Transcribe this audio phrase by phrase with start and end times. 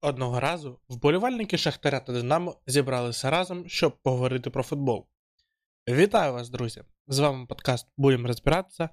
[0.00, 5.06] Одного разу вболівальники Шахтаря та Динамо зібралися разом, щоб поговорити про футбол.
[5.88, 6.82] Вітаю вас, друзі!
[7.06, 8.88] З вами подкаст Будемо розбиратися.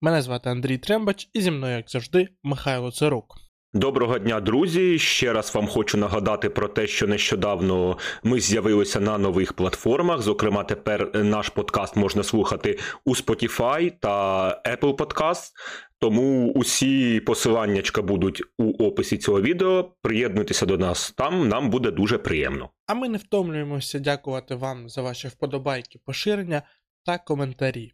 [0.00, 3.51] Мене звати Андрій Трембач і зі мною, як завжди, Михайло Царук.
[3.74, 4.98] Доброго дня, друзі.
[4.98, 10.22] Ще раз вам хочу нагадати про те, що нещодавно ми з'явилися на нових платформах.
[10.22, 15.52] Зокрема, тепер наш подкаст можна слухати у Spotify та Apple Podcast.
[15.98, 19.90] Тому усі посилання будуть у описі цього відео.
[20.02, 22.70] Приєднуйтеся до нас там, нам буде дуже приємно.
[22.86, 26.62] А ми не втомлюємося дякувати вам за ваші вподобайки, поширення
[27.04, 27.92] та коментарі.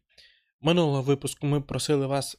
[0.60, 2.36] Минулого випуску ми просили вас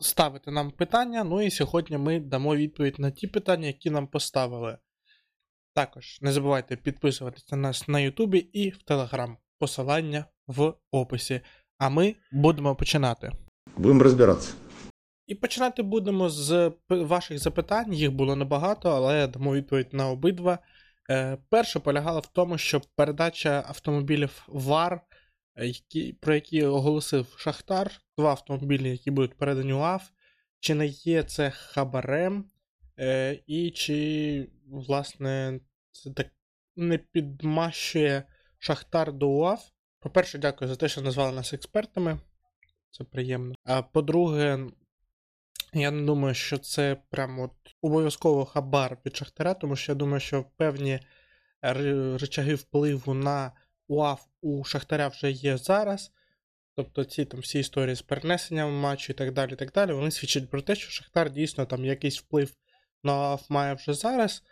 [0.00, 4.78] ставити нам питання, ну і сьогодні ми дамо відповідь на ті питання, які нам поставили.
[5.74, 9.36] Також не забувайте підписуватися на нас на Ютубі і в Телеграм.
[9.58, 11.40] Посилання в описі.
[11.78, 13.32] А ми будемо починати.
[13.76, 14.54] Будемо розбиратися.
[15.26, 17.92] І починати будемо з ваших запитань.
[17.92, 20.58] Їх було небагато, але я дамо відповідь на обидва.
[21.10, 25.00] Е, перше полягало в тому, що передача автомобілів ВАР,
[25.56, 30.10] які, про які оголосив Шахтар, два автомобілі, які будуть передані УАФ,
[30.60, 32.44] чи не є це хабарем,
[32.98, 36.26] е, і чи, власне, це так
[36.76, 38.22] не підмащує
[38.58, 39.68] Шахтар до УАФ.
[40.00, 42.18] По-перше, дякую за те, що назвали нас експертами.
[42.90, 43.54] Це приємно.
[43.64, 44.58] А по-друге,
[45.72, 50.20] я не думаю, що це прям от обов'язково хабар від Шахтаря, тому що я думаю,
[50.20, 51.00] що певні
[51.62, 53.52] речаги впливу на
[53.90, 56.12] УАФ у Шахтаря вже є зараз.
[56.76, 60.50] Тобто ці там всі історії з перенесенням матчу і так далі, так далі, вони свідчать
[60.50, 62.52] про те, що Шахтар дійсно там якийсь вплив
[63.02, 64.42] на УАФ має вже зараз.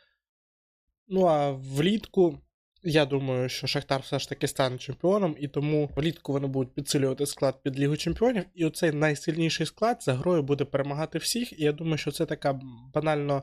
[1.09, 2.39] Ну а влітку
[2.83, 7.27] я думаю, що Шахтар все ж таки стане чемпіоном, і тому влітку вони будуть підсилювати
[7.27, 8.45] склад під Лігу Чемпіонів.
[8.55, 11.61] І оцей найсильніший склад за грою буде перемагати всіх.
[11.61, 12.61] І я думаю, що це така
[12.95, 13.43] банально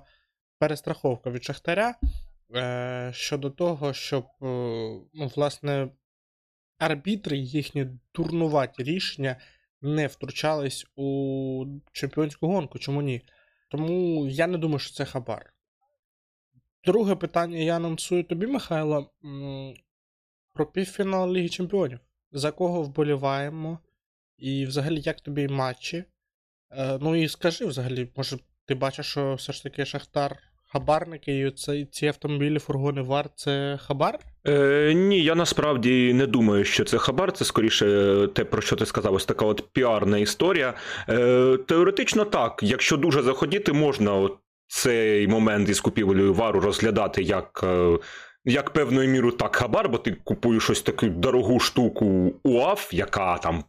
[0.60, 1.96] перестраховка від Шахтаря
[3.12, 4.46] щодо того, щоб, е-
[5.14, 5.90] ну, власне,
[6.78, 9.36] арбітри їхні дурнуваті рішення
[9.82, 12.80] не втручались у чемпіонську гонку.
[12.80, 13.22] Чому ні?
[13.70, 15.54] Тому я не думаю, що це хабар.
[16.84, 19.12] Друге питання я анонсую тобі, Михайло,
[20.54, 22.00] про півфінал Ліги Чемпіонів.
[22.32, 23.80] За кого вболіваємо?
[24.38, 26.04] І взагалі, як тобі матчі?
[26.72, 30.38] Е, ну і скажи взагалі, може, ти бачиш, що все ж таки Шахтар
[30.76, 34.20] хабарники, і оці, ці автомобілі, фургони ВАР це хабар?
[34.48, 37.32] Е, Ні, я насправді не думаю, що це хабар.
[37.32, 37.86] Це скоріше
[38.34, 40.74] те, про що ти сказав, ось така от піарна історія.
[41.10, 44.38] Е, Теоретично так, якщо дуже заходіти, можна от
[44.68, 47.98] цей момент із купівлею вару розглядати як е,
[48.46, 53.64] як певною мірою так хабар, бо ти купуєш щось таку дорогу штуку УАФ, яка там.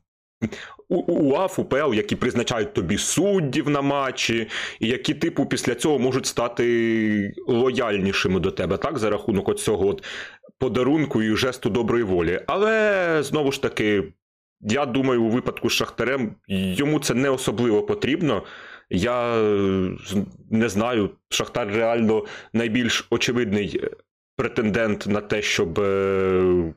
[0.89, 4.49] УАФ, УПЛ, які призначають тобі суддів на матчі,
[4.81, 10.05] і які, типу, після цього можуть стати лояльнішими до тебе, так, за рахунок оцього от
[10.59, 12.41] подарунку і жесту доброї волі.
[12.47, 14.05] Але знову ж таки,
[14.61, 18.43] я думаю, у випадку з Шахтарем йому це не особливо потрібно.
[18.91, 19.43] Я
[20.51, 23.81] не знаю, Шахтар реально найбільш очевидний
[24.37, 26.75] претендент на те, щоб е,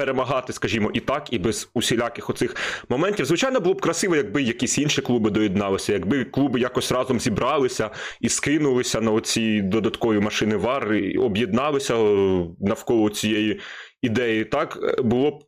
[0.00, 2.56] перемагати, скажімо, і так, і без усіляких оцих
[2.88, 3.26] моментів.
[3.26, 7.90] Звичайно, було б красиво, якби якісь інші клуби доєдналися, якби клуби якось разом зібралися
[8.20, 13.60] і скинулися на оці додаткові машини вар, і об'єдналися е, навколо цієї
[14.02, 14.44] ідеї.
[14.44, 15.44] Так було б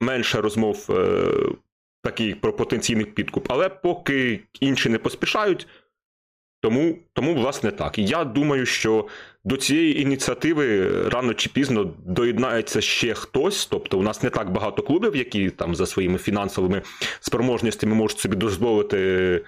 [0.00, 0.90] менше розмов
[2.02, 3.46] такий про потенційний підкуп.
[3.48, 5.66] Але поки інші не поспішають,
[6.60, 7.98] тому, тому власне так.
[7.98, 9.06] Я думаю, що
[9.44, 13.66] до цієї ініціативи рано чи пізно доєднається ще хтось.
[13.66, 16.82] Тобто, у нас не так багато клубів, які там за своїми фінансовими
[17.20, 19.44] спроможностями можуть собі дозволити.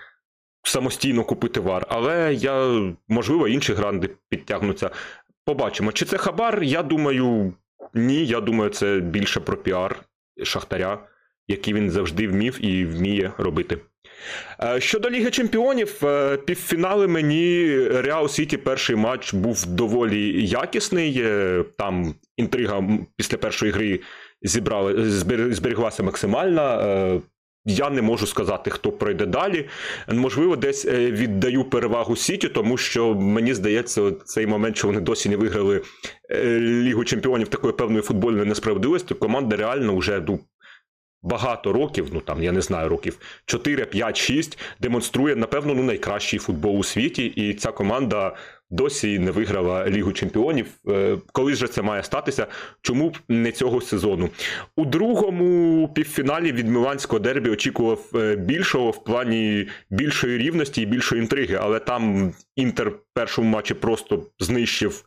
[0.63, 4.91] Самостійно купити вар, але я, можливо, інші гранди підтягнуться.
[5.45, 5.93] Побачимо.
[5.93, 6.63] Чи це хабар?
[6.63, 7.55] Я думаю,
[7.95, 8.27] ні.
[8.27, 10.03] Я думаю, це більше про піар
[10.43, 11.09] Шахтаря
[11.49, 13.79] які він завжди вмів і вміє робити.
[14.63, 21.23] Е, щодо Ліги Чемпіонів, е, півфінали мені Реал Сіті перший матч був доволі якісний.
[21.25, 24.01] Е, там інтрига після першої гри
[24.43, 25.11] зібрали,
[25.53, 27.21] зберіглася максимальна.
[27.65, 29.69] Я не можу сказати, хто пройде далі.
[30.09, 35.37] Можливо, десь віддаю перевагу Сіті, тому що мені здається, цей момент, що вони досі не
[35.37, 35.83] виграли
[36.61, 39.15] Лігу Чемпіонів такої певної футбольної несправедливості.
[39.15, 40.41] Команда реально вже ну,
[41.29, 46.39] багато років, ну там я не знаю, років 4, 5, 6, демонструє, напевно, ну найкращий
[46.39, 48.37] футбол у світі, і ця команда
[48.71, 50.67] досі не виграла Лігу Чемпіонів.
[50.89, 52.47] Е, коли ж це має статися?
[52.83, 54.31] Чому б не цього сезону?
[54.77, 61.23] У другому півфіналі від Міланського дербі очікував е, більшого в плані більшої рівності і більшої
[61.23, 65.05] інтриги, але там Інтер в першому матчі просто знищив.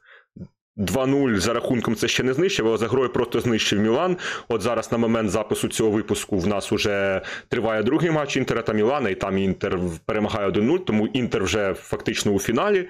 [0.77, 4.17] 2-0 за рахунком це ще не знищив, але за грою просто знищив Мілан.
[4.47, 8.73] От зараз на момент запису цього випуску в нас вже триває другий матч Інтера та
[8.73, 12.87] Мілана, і там Інтер перемагає 1-0, тому Інтер вже фактично у фіналі.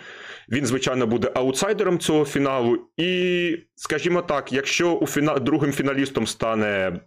[0.49, 2.79] Він, звичайно, буде аутсайдером цього фіналу.
[2.97, 5.39] І, скажімо так, якщо у фіна...
[5.39, 6.99] другим фіналістом стане.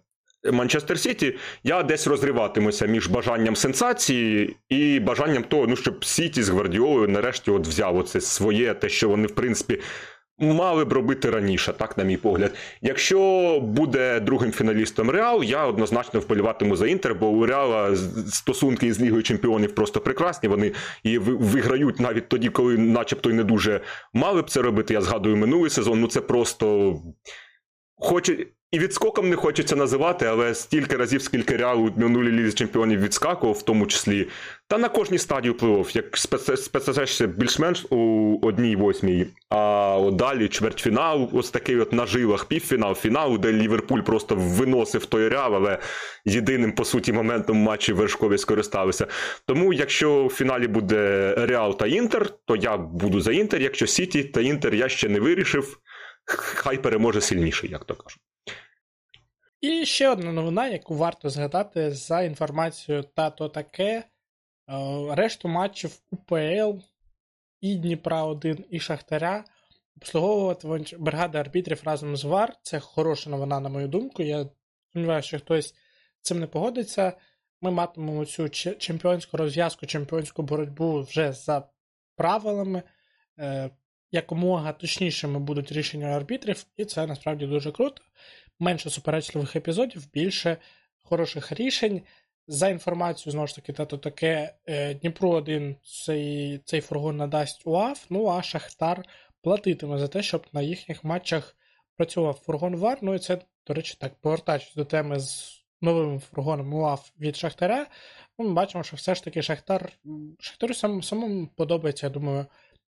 [0.51, 6.49] Манчестер Сіті, я десь розриватимуся між бажанням сенсації і бажанням того, ну щоб Сіті з
[6.49, 9.81] Гвардіолою нарешті от взяв оце своє, те, що вони, в принципі,
[10.39, 12.55] мали б робити раніше, так, на мій погляд.
[12.81, 17.95] Якщо буде другим фіналістом Реал, я однозначно вболіватиму за Інтер, бо у Реала
[18.27, 20.49] стосунки із Лігою Чемпіонів просто прекрасні.
[20.49, 20.71] Вони
[21.03, 23.81] і виграють навіть тоді, коли, начебто, й не дуже
[24.13, 24.93] мали б це робити.
[24.93, 26.01] Я згадую минулий сезон.
[26.01, 26.95] Ну це просто.
[27.97, 28.45] Хоче
[28.75, 33.55] і відскоком не хочеться називати, але стільки разів, скільки реал у минулій лізі чемпіонів відскакував,
[33.55, 34.27] в тому числі,
[34.67, 41.29] та на кожній стадії впливав, як спецсешся більш-менш у одній восьмій, а от далі чвертьфінал,
[41.33, 45.77] ось такий от на жилах півфінал, фінал, де Ліверпуль просто виносив той реал, але
[46.25, 49.07] єдиним по суті моментом матчі вершкові скористалися.
[49.47, 53.61] Тому, якщо в фіналі буде Реал та Інтер, то я буду за Інтер.
[53.61, 55.77] Якщо Сіті та Інтер я ще не вирішив,
[56.25, 58.21] хай переможе сильніший, як то кажуть.
[59.61, 64.03] І ще одна новина, яку варто згадати за інформацією та то таке.
[64.69, 66.79] Е, решту матчів УПЛ
[67.61, 69.45] і Дніпра 1 і Шахтаря
[69.97, 72.55] обслуговувати бригади арбітрів разом з ВАР.
[72.61, 74.23] Це хороша новина, на мою думку.
[74.23, 74.49] Я
[74.89, 75.75] сподіваюся, що хтось
[76.21, 77.13] цим не погодиться.
[77.61, 81.69] Ми матимемо цю чемпіонську розв'язку, чемпіонську боротьбу вже за
[82.15, 82.83] правилами.
[84.15, 88.01] Якомога точнішими будуть рішення арбітрів, і це насправді дуже круто
[88.59, 90.57] менше суперечливих епізодів, більше
[91.03, 92.01] хороших рішень.
[92.47, 98.05] За інформацією, знову ж таки, тато таке е, Дніпро 1 цей цей фургон надасть УАФ,
[98.09, 99.05] ну а Шахтар
[99.41, 101.55] платитиме за те, щоб на їхніх матчах
[101.97, 102.97] працював фургон ВАР.
[103.01, 107.87] Ну і це, до речі, так, повертаючись до теми з новим фургоном УАФ від Шахтаря,
[108.39, 109.91] ну, ми бачимо, що все ж таки Шахтар
[110.39, 112.45] Шахтарю сам, самому подобається, я думаю,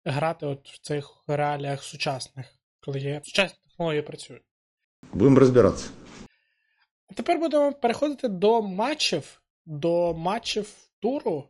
[0.05, 4.43] грати от в цих реаліях сучасних, коли є сучасні технології працюють.
[5.13, 5.91] Будемо розбиратися.
[7.15, 11.49] Тепер будемо переходити до матчів, до матчів туру.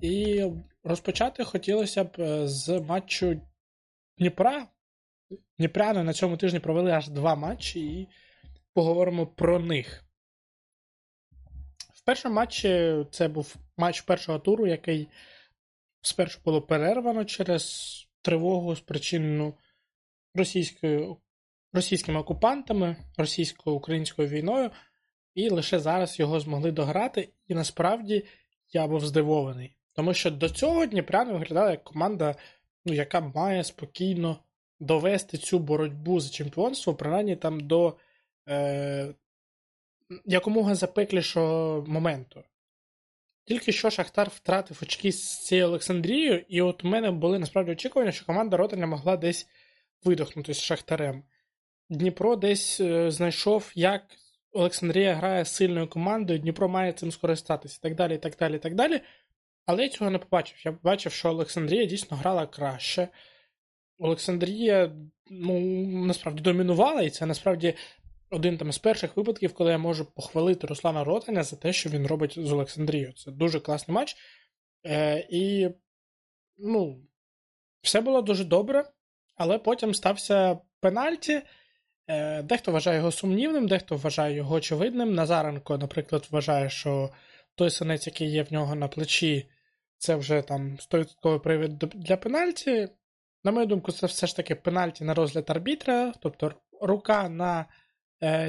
[0.00, 0.44] І
[0.84, 3.40] розпочати хотілося б е, з матчу
[4.18, 4.66] Дніпра.
[5.58, 8.08] Дніпряни на цьому тижні провели аж два матчі, і
[8.72, 10.04] поговоримо про них.
[11.94, 15.08] В першому матчі це був матч першого туру, який
[16.00, 19.54] спершу було перервано через тривогу, спричинену
[20.34, 21.16] російською
[21.72, 24.70] російськими окупантами, російсько-українською війною,
[25.34, 27.28] і лише зараз його змогли дограти.
[27.46, 28.24] І насправді
[28.72, 29.76] я був здивований.
[29.92, 32.34] Тому що до цього Дніпряни виглядала як команда,
[32.84, 34.38] ну, яка має спокійно
[34.80, 37.96] довести цю боротьбу за чемпіонство, принаймні там до
[38.48, 39.14] е,
[40.24, 42.44] якомога запеклішого моменту.
[43.48, 48.12] Тільки що Шахтар втратив очки з цією Олександрією, і от у мене були насправді очікування,
[48.12, 49.48] що команда Ротаня могла десь
[50.04, 51.22] видохнути з Шахтарем.
[51.90, 54.02] Дніпро десь е, знайшов, як
[54.52, 58.56] Олександрія грає з сильною командою, Дніпро має цим скористатися, і так далі, і так далі,
[58.56, 59.00] і так далі.
[59.66, 60.58] Але я цього не побачив.
[60.64, 63.08] Я побачив, що Олександрія дійсно грала краще.
[63.98, 64.92] Олександрія,
[65.30, 65.60] ну,
[66.06, 67.74] насправді домінувала, і це насправді
[68.30, 72.06] один там з перших випадків, коли я можу похвалити Руслана Ротаня за те, що він
[72.06, 73.12] робить з Олександрією.
[73.12, 74.16] Це дуже класний матч.
[74.86, 75.68] Е, І,
[76.58, 77.00] ну,
[77.82, 78.84] все було дуже добре,
[79.36, 81.42] але потім стався пенальті.
[82.06, 85.14] Е, дехто вважає його сумнівним, дехто вважає його очевидним.
[85.14, 87.10] Назаренко, наприклад, вважає, що
[87.54, 89.50] той синець, який є в нього на плечі,
[89.98, 92.88] це вже там 100% привід для пенальті.
[93.44, 97.66] На мою думку, це все ж таки пенальті на розгляд арбітра, тобто рука на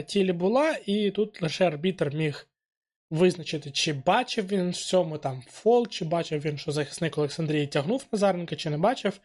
[0.07, 2.47] тілі була, і тут лише арбітр міг
[3.09, 8.05] визначити, чи бачив він в цьому там фол, чи бачив він, що захисник Олександрії тягнув
[8.11, 9.19] Назаренка, чи не бачив.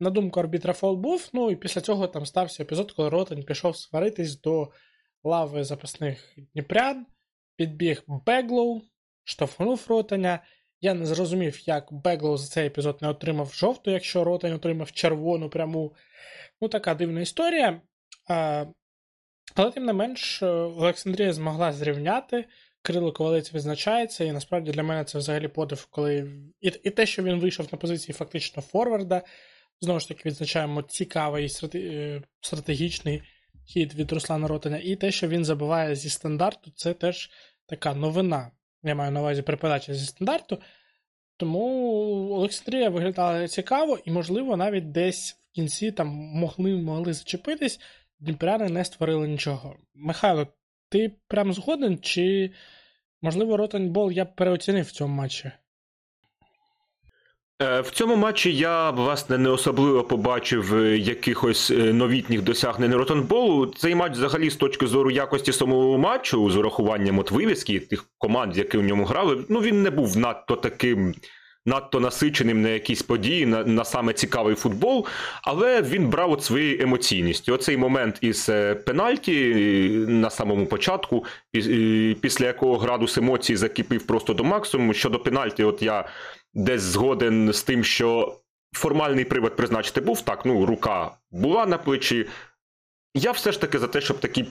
[0.00, 3.76] На думку арбітра фол був, ну і після цього там стався епізод, коли Ротань пішов
[3.76, 4.72] сваритись до
[5.24, 7.06] лави запасних Дніпрян,
[7.56, 8.82] підбіг Беглоу,
[9.24, 10.42] штовхнув Ротаня.
[10.80, 15.50] Я не зрозумів, як Беглоу за цей епізод не отримав жовту, якщо Ротань отримав червону
[15.50, 15.94] пряму.
[16.60, 17.80] Ну, така дивна історія.
[19.54, 22.44] Але, тим не менш, Олександрія змогла зрівняти.
[22.82, 27.22] Кирило Ковалець відзначається, і насправді для мене це взагалі подив, коли і, і те, що
[27.22, 29.22] він вийшов на позиції фактично Форварда.
[29.80, 33.22] знову ж таки відзначаємо цікавий е, стратегічний
[33.66, 34.80] хід від Руслана Ротаня.
[34.84, 37.30] І те, що він забиває зі стандарту, це теж
[37.66, 38.50] така новина.
[38.82, 40.58] Я маю на увазі переподача зі стандарту.
[41.36, 41.60] Тому
[42.32, 47.80] Олександрія виглядала цікаво, і, можливо, навіть десь в кінці там могли могли зачепитись,
[48.20, 49.76] Дніпряни не створили нічого.
[49.94, 50.46] Михайло,
[50.88, 52.50] ти прям згоден, чи,
[53.22, 55.52] можливо, Ротенбол я б переоцінив в цьому матчі?
[57.62, 63.66] Е, в цьому матчі я власне не особливо побачив е, якихось е, новітніх досягнень Ротенболу.
[63.66, 68.56] Цей матч, взагалі, з точки зору якості самого матчу, з урахуванням от вивіски тих команд,
[68.56, 71.14] які в ньому грали, ну він не був надто таким
[71.68, 75.06] надто насиченим на якісь події, на на саме цікавий футбол,
[75.42, 77.54] але він брав от своєю емоційністю.
[77.54, 81.24] Оцей момент із е, пенальті е, на самому початку,
[82.20, 84.94] після якого градус емоцій закипів просто до максимуму.
[84.94, 86.08] Щодо пенальті, от я
[86.54, 88.36] десь згоден з тим, що
[88.72, 92.26] формальний привод призначити був так, ну рука була на плечі.
[93.14, 94.46] Я все ж таки за те, щоб такі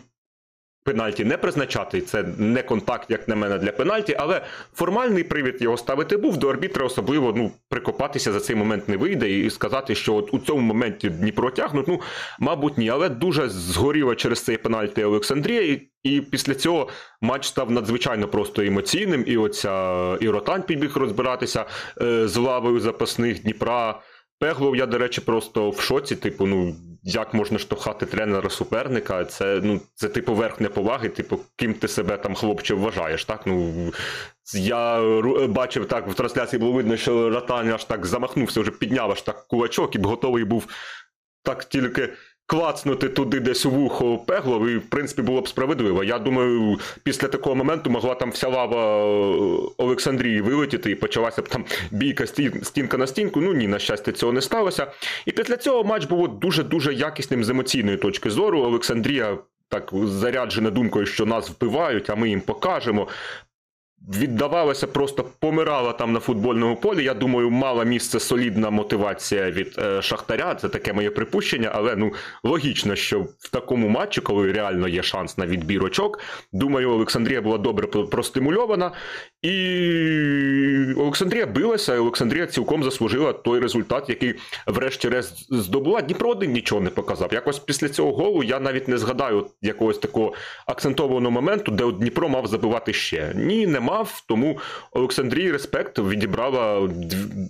[0.87, 2.01] пенальті не призначати.
[2.01, 4.41] Це не контакт, як на мене, для пенальті, але
[4.75, 9.29] формальний привід його ставити був до арбітра, особливо ну, прикопатися за цей момент не вийде
[9.29, 11.87] і сказати, що от у цьому моменті Дніпро тягнуть.
[11.87, 12.01] Ну,
[12.39, 12.89] мабуть, ні.
[12.89, 15.61] Але дуже згоріла через цей пенальті Олександрія.
[15.61, 16.89] І, і після цього
[17.21, 19.23] матч став надзвичайно просто емоційним.
[19.27, 21.65] І оця і Ротань підбіг розбиратися
[22.01, 23.99] е, з лавою запасних Дніпра.
[24.39, 26.15] Пеглов, я, до речі, просто в шоці.
[26.15, 29.25] Типу, ну як можна штовхати тренера суперника?
[29.25, 33.25] Це ну, це типу верх неповаги, типу, ким ти себе там, хлопче, вважаєш.
[33.25, 33.41] так?
[33.45, 33.73] Ну,
[34.53, 35.01] Я
[35.47, 39.47] бачив так, в трансляції було видно, що Ратан аж так замахнувся, вже підняв аж так
[39.47, 40.67] кулачок і б готовий був
[41.43, 42.13] так тільки
[42.47, 46.03] клацнути туди десь у вухо пегло, і в принципі було б справедливо.
[46.03, 51.47] Я думаю, після такого моменту могла там вся лава е, Олександрії вилетіти і почалася б
[51.47, 52.27] там бійка
[52.63, 53.41] стінка на стінку.
[53.41, 54.91] Ну ні, на щастя, цього не сталося.
[55.25, 58.61] І після цього матч був дуже-дуже якісним з емоційної точки зору.
[58.61, 59.37] Олександрія.
[59.69, 63.07] Так заряджена думкою, що нас вбивають, а ми їм покажемо
[64.07, 67.03] віддавалося, просто помирала там на футбольному полі.
[67.03, 70.55] Я думаю, мала місце солідна мотивація від е, Шахтаря.
[70.55, 72.13] Це таке моє припущення, але ну
[72.43, 76.19] логічно, що в такому матчі, коли реально є шанс на відбір очок,
[76.53, 78.91] думаю, Олександрія була добре простимульована.
[79.41, 79.53] І
[80.97, 84.35] Олександрія билася, і Олександрія цілком заслужила той результат, який,
[84.67, 86.01] врешті-решт, здобула.
[86.01, 87.33] Дніпро один нічого не показав.
[87.33, 90.33] Якось після цього голу я навіть не згадаю якогось такого
[90.67, 93.31] акцентованого моменту, де Дніпро мав забивати ще.
[93.35, 94.23] Ні, нема мав.
[94.27, 94.59] Тому
[94.91, 96.89] Олександрії Респект відібрала в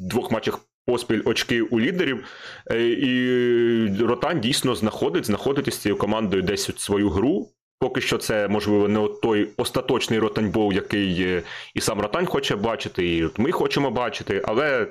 [0.09, 2.25] двох матчах поспіль очки у лідерів.
[2.71, 7.49] Е, і Ротань дійсно знаходить, знаходить з цією командою десь свою гру.
[7.79, 12.55] Поки що це, можливо, не от той остаточний ротаньбол, який е, і сам Ротань хоче
[12.55, 14.87] бачити, і ми хочемо бачити, але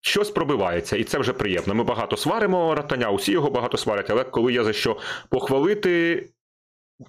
[0.00, 1.74] щось пробивається, і це вже приємно.
[1.74, 4.96] Ми багато сваримо ротаня, усі його багато сварять, але коли є за що
[5.30, 6.24] похвалити,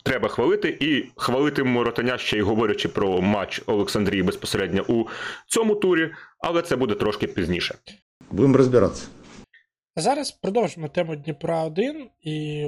[0.03, 5.05] Треба хвалити і хвалити Ротаня ще й говорячи про матч Олександрії безпосередньо у
[5.47, 7.75] цьому турі, але це буде трошки пізніше.
[8.31, 9.07] Будемо розбиратися.
[9.95, 12.67] Зараз продовжимо тему Дніпра 1 і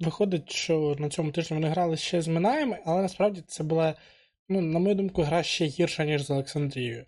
[0.00, 3.94] виходить, що на цьому тижні вони грали ще з Минаєм, але насправді це була,
[4.48, 7.06] ну, на мою думку, гра ще гірша, ніж з Олександрією.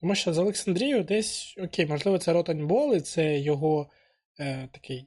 [0.00, 3.90] Тому що з Олександрією десь, окей, можливо, це Ротань Бол, і це його
[4.40, 5.06] е, такий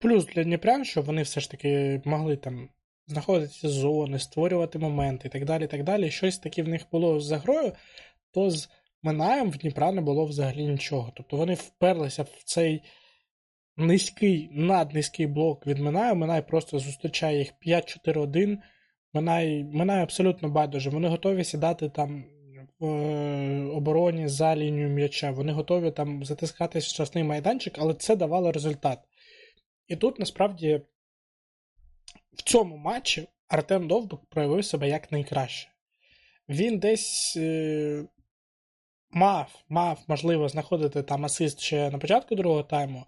[0.00, 2.68] Плюс для Дніпрян, що вони все ж таки могли там
[3.06, 5.66] знаходити зони, створювати моменти і так далі.
[5.66, 6.10] так далі.
[6.10, 7.72] Щось таке в них було з грою,
[8.30, 8.68] то з
[9.02, 11.12] Минаєм в Дніпра не було взагалі нічого.
[11.16, 12.82] Тобто вони вперлися в цей
[13.76, 16.14] низький, наднизький блок від Минаю.
[16.14, 18.58] Минай просто зустрічає їх 5-4-1.
[19.12, 20.90] Минай, Минай абсолютно байдуже.
[20.90, 22.24] Вони готові сідати там
[22.78, 25.30] в е, обороні за лінію м'яча.
[25.30, 28.98] Вони готові там затискатись в часний майданчик, але це давало результат.
[29.90, 30.80] І тут насправді
[32.32, 35.68] в цьому матчі Артем Довбик проявив себе як найкраще.
[36.48, 38.04] Він десь е,
[39.10, 43.04] мав, мав, можливо, знаходити там асист ще на початку другого тайму.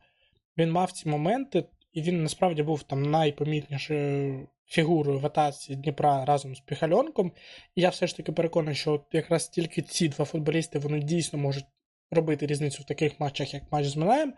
[0.59, 6.57] Він мав ці моменти, і він насправді був там найпомітнішою фігурою в атаці Дніпра разом
[6.57, 7.33] з Піхальонком.
[7.75, 11.67] І я все ж таки переконаний, що якраз тільки ці два футболісти вони дійсно можуть
[12.11, 14.35] робити різницю в таких матчах, як матч з Минаєм.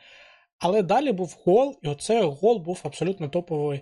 [0.59, 3.81] Але далі був гол, і оцей гол був абсолютно топовий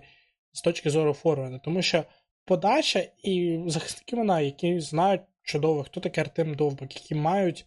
[0.51, 1.59] з точки зору форварда.
[1.59, 2.03] Тому що
[2.45, 7.65] подача і захисники вона, які знають чудово, хто такий Артем Довбик, які мають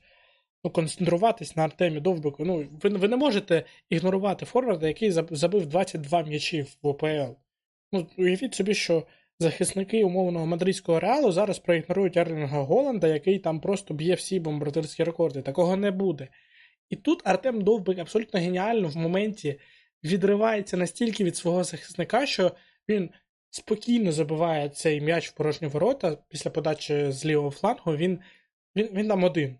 [0.65, 2.45] ну, концентруватись на Артемі Довбику.
[2.45, 7.33] Ну, Ви ви не можете ігнорувати форварда, який забив 22 м'ячі в ОПЛ.
[7.93, 9.03] Ну, Уявіть собі, що
[9.39, 15.43] захисники умовного мадридського реалу зараз проігнорують Ерлінга Голланда, який там просто б'є всі бомбардирські рекорди.
[15.43, 16.29] Такого не буде.
[16.91, 19.61] І тут Артем Довбик абсолютно геніально в моменті
[20.05, 22.53] відривається настільки від свого захисника, що
[22.89, 23.11] він
[23.51, 27.97] спокійно забиває цей м'яч в порожні ворота після подачі з лівого флангу.
[27.97, 28.21] Він,
[28.77, 29.59] він, він там один.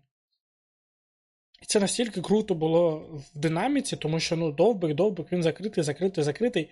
[1.61, 6.23] І це настільки круто було в динаміці, тому що ну, довбик, довбик, він закритий, закритий,
[6.23, 6.69] закритий.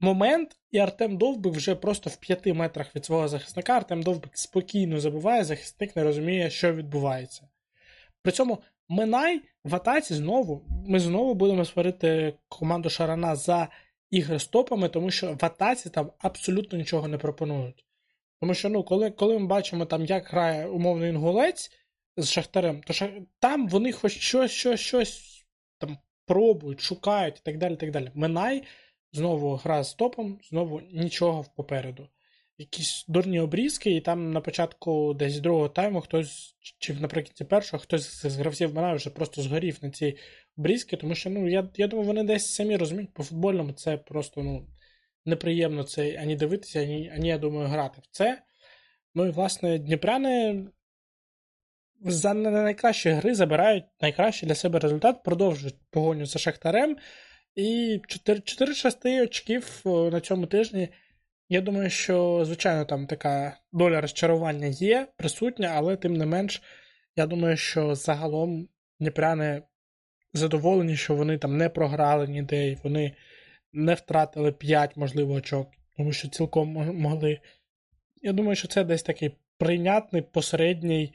[0.00, 3.72] Момент, і Артем Довбик вже просто в п'яти метрах від свого захисника.
[3.72, 7.48] Артем Довбик спокійно забуває, захисник не розуміє, що відбувається.
[8.22, 8.58] При цьому
[8.88, 10.64] Минай в атаці знову.
[10.86, 13.68] Ми знову будемо сварити команду Шарана за
[14.10, 17.84] ігри з топами, тому що в атаці там абсолютно нічого не пропонують.
[18.40, 21.72] Тому що, ну, коли коли ми бачимо, там, як грає умовний інгулець
[22.16, 23.10] з Шахтарем, то шах...
[23.38, 25.46] там вони хоч щось щось, щось
[25.78, 27.76] там пробують, шукають і так далі.
[27.76, 28.10] так далі.
[28.14, 28.62] Минай
[29.12, 32.08] знову гра з топом, знову нічого попереду
[32.58, 38.26] якісь дурні обрізки, і там на початку десь другого тайму хтось, чи наприкінці першого, хтось
[38.26, 40.16] з гравців мене вже просто згорів на ці
[40.56, 44.42] обрізки, тому що ну, я я думаю, вони десь самі розуміють, по футбольному це просто
[44.42, 44.66] ну,
[45.24, 48.42] неприємно це ані дивитися, ані, ані, я думаю, грати в це.
[49.14, 50.66] Ну і, власне, Дніпряни
[52.00, 56.96] за найкращі гри забирають найкращий для себе результат, продовжують погоню за Шахтарем.
[57.54, 60.88] І 4-6 очків на цьому тижні.
[61.48, 66.62] Я думаю, що, звичайно, там така доля розчарування є, присутня, але тим не менш,
[67.16, 68.68] я думаю, що загалом
[69.00, 69.62] Дніпряни
[70.32, 73.14] задоволені, що вони там не програли ніде, і вони
[73.72, 77.40] не втратили 5, можливо, очок, тому що цілком могли.
[78.22, 81.14] Я думаю, що це десь такий прийнятний посередній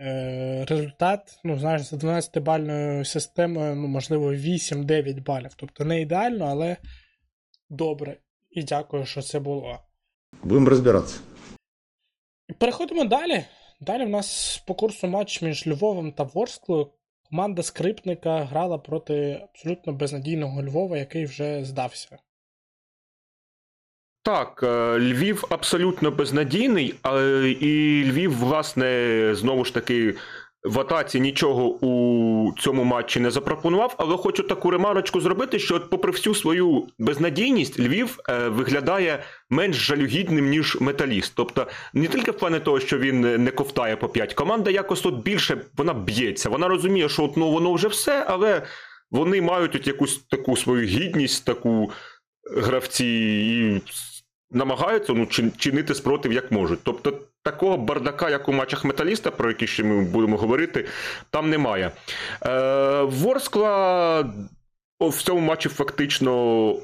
[0.00, 1.40] е, результат.
[1.44, 5.54] Ну, знаєш, за 12-бальною системою, ну, можливо, 8-9 балів.
[5.56, 6.76] Тобто не ідеально, але
[7.70, 8.16] добре
[8.54, 9.78] і дякую, що це було.
[10.42, 11.20] Будемо розбиратися.
[12.58, 13.44] Переходимо далі.
[13.80, 16.86] Далі в нас по курсу матч між Львовом та Ворсклою.
[17.30, 22.18] Команда скрипника грала проти абсолютно безнадійного Львова, який вже здався.
[24.22, 26.94] Так, е, Львів абсолютно безнадійний,
[27.60, 30.14] і Львів, власне, знову ж таки
[30.64, 35.90] в атаці нічого у цьому матчі не запропонував, але хочу таку ремарочку зробити, що, от,
[35.90, 41.32] попри всю свою безнадійність, Львів е, виглядає менш жалюгідним, ніж металіст.
[41.36, 45.22] Тобто, не тільки в плані того, що він не ковтає по 5, команда якось тут
[45.22, 46.48] більше вона б'ється.
[46.48, 48.62] Вона розуміє, що от, ну, воно вже все, але
[49.10, 51.90] вони мають от якусь таку свою гідність, таку
[52.56, 53.80] гравці і
[54.54, 56.78] намагаються ну, чинити спротив як можуть.
[56.82, 57.12] Тобто
[57.42, 60.86] такого бардака, як у матчах металіста, про які ще ми будемо говорити,
[61.30, 61.90] там немає.
[62.46, 64.24] Е, Ворскла.
[65.00, 66.32] В цьому матчі фактично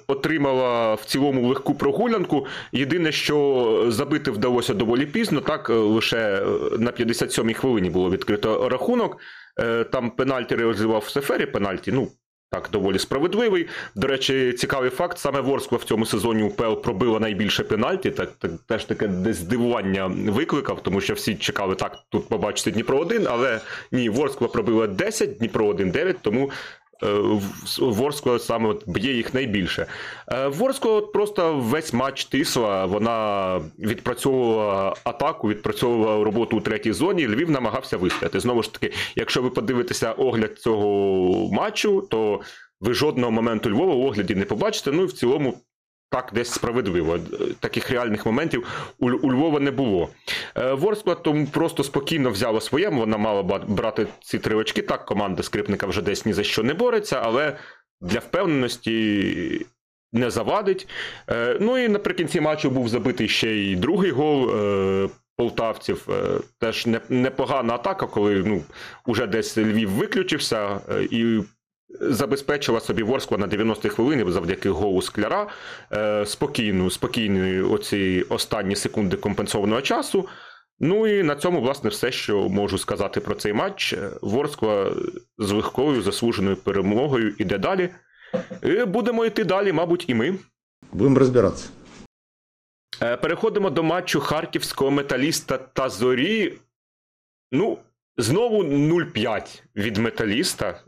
[0.07, 2.47] отримала в цілому легку прогулянку.
[2.73, 6.43] Єдине, що забити вдалося доволі пізно, так лише
[6.79, 9.19] на 57-й хвилині було відкрито рахунок.
[9.61, 12.09] Е, там пенальті реалізував Сефері, пенальті, ну,
[12.51, 13.69] так, доволі справедливий.
[13.95, 18.11] До речі, цікавий факт: саме Ворскла в цьому сезоні УПЛ пробила найбільше пенальті.
[18.11, 22.99] Так, так теж таке десь здивування викликав, тому що всі чекали так, тут побачити Дніпро
[22.99, 23.61] 1 але
[23.93, 26.51] ні, Ворскла пробила 10, Дніпро 1 9, тому
[27.79, 29.87] Ворскла саме от б'є їх найбільше.
[30.47, 37.29] Ворського Ворскла просто весь матч тисла, вона відпрацьовувала атаку, відпрацьовувала роботу у третій зоні.
[37.29, 38.41] Львів намагався вистояти.
[38.41, 42.41] Знову ж таки, якщо ви подивитеся огляд цього матчу, то
[42.81, 44.93] ви жодного моменту Львова в огляді не побачите.
[44.93, 45.59] Ну і в цілому
[46.11, 47.19] так, десь справедливо.
[47.61, 50.09] Таких реальних моментів у, у Львова не було.
[50.57, 54.83] Е, Ворскла тому просто спокійно взяла своєму, вона мала брати ці три очки.
[54.83, 57.57] Так, команда скрипника вже десь ні за що не бореться, але
[58.01, 59.67] для впевненості
[60.13, 60.89] не завадить.
[61.31, 64.51] Е, ну і наприкінці матчу був забитий ще й другий гол.
[64.51, 66.09] Е, полтавців
[66.59, 68.63] теж непогана атака, коли ну,
[69.07, 71.41] уже десь Львів виключився, і
[72.01, 75.47] забезпечила собі Ворскла на 90-й хвилині завдяки голу скляра
[75.93, 80.29] е, спокійну, спокійні оці останні секунди компенсованого часу.
[80.81, 83.95] Ну і на цьому, власне, все, що можу сказати про цей матч.
[84.23, 84.93] Ворскла
[85.39, 87.89] з легкою заслуженою перемогою іде далі.
[88.63, 90.35] І Будемо йти далі, мабуть, і ми.
[90.93, 91.69] Будемо розбиратися.
[93.03, 96.59] Е, переходимо до матчу харківського металіста та зорі.
[97.53, 97.79] Ну,
[98.17, 100.81] знову 0-5 від металіста.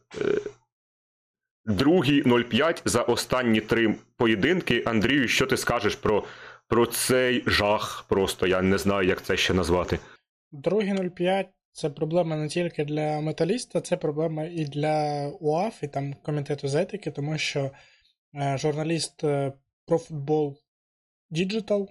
[1.64, 4.82] Другий 0,5 за останні три поєдинки.
[4.86, 6.24] Андрію, що ти скажеш про
[6.68, 8.04] про цей жах?
[8.08, 9.98] Просто я не знаю, як це ще назвати.
[10.52, 16.14] Другий 0,5 це проблема не тільки для металіста, це проблема і для УАФ, і там
[16.14, 17.70] комітету з етики, тому що
[18.34, 19.52] е, журналіст е,
[19.86, 20.58] про футбол
[21.30, 21.86] Digital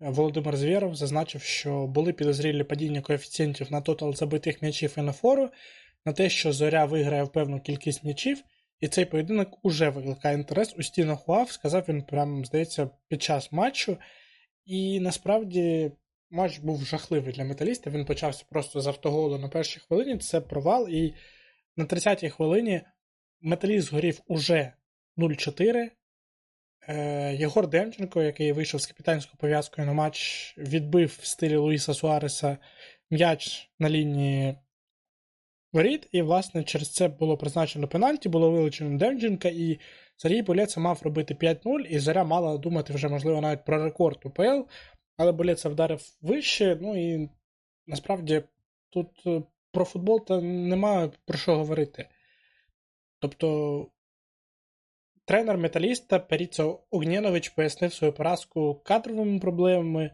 [0.00, 5.50] Володимир Звєров зазначив, що були підозрілі падіння коефіцієнтів на тотал забитих м'ячів і на фору,
[6.04, 8.42] на те, що Зоря виграє в певну кількість м'ячів,
[8.80, 13.52] і цей поєдинок уже викликає інтерес у стінах УАВ, сказав він прямо, здається, під час
[13.52, 13.98] матчу.
[14.64, 15.92] І насправді
[16.30, 17.90] матч був жахливий для металіста.
[17.90, 20.18] Він почався просто з автоголу на першій хвилині.
[20.18, 20.88] Це провал.
[20.88, 21.14] І
[21.76, 22.80] на 30-й хвилині
[23.40, 24.72] металіст згорів уже
[25.16, 25.90] 0-4.
[26.88, 32.58] Е, Єгор Демченко, який вийшов з капітанською пов'язкою на матч, відбив в стилі Луїса Суареса
[33.10, 34.56] м'яч на лінії
[35.74, 39.78] воріт, і, власне, через це було призначено пенальті, було вилучено Демченка, і
[40.16, 44.68] Сергій Болєца мав робити 5-0, і Заря мала думати вже, можливо, навіть про рекорд УПЛ,
[45.16, 47.30] але Болєца вдарив вище, ну і
[47.86, 48.42] насправді
[48.90, 52.08] тут е, про футбол то немає про що говорити.
[53.18, 53.86] Тобто
[55.24, 60.10] тренер металіста Періцо Огнєнович пояснив свою поразку кадровими проблемами.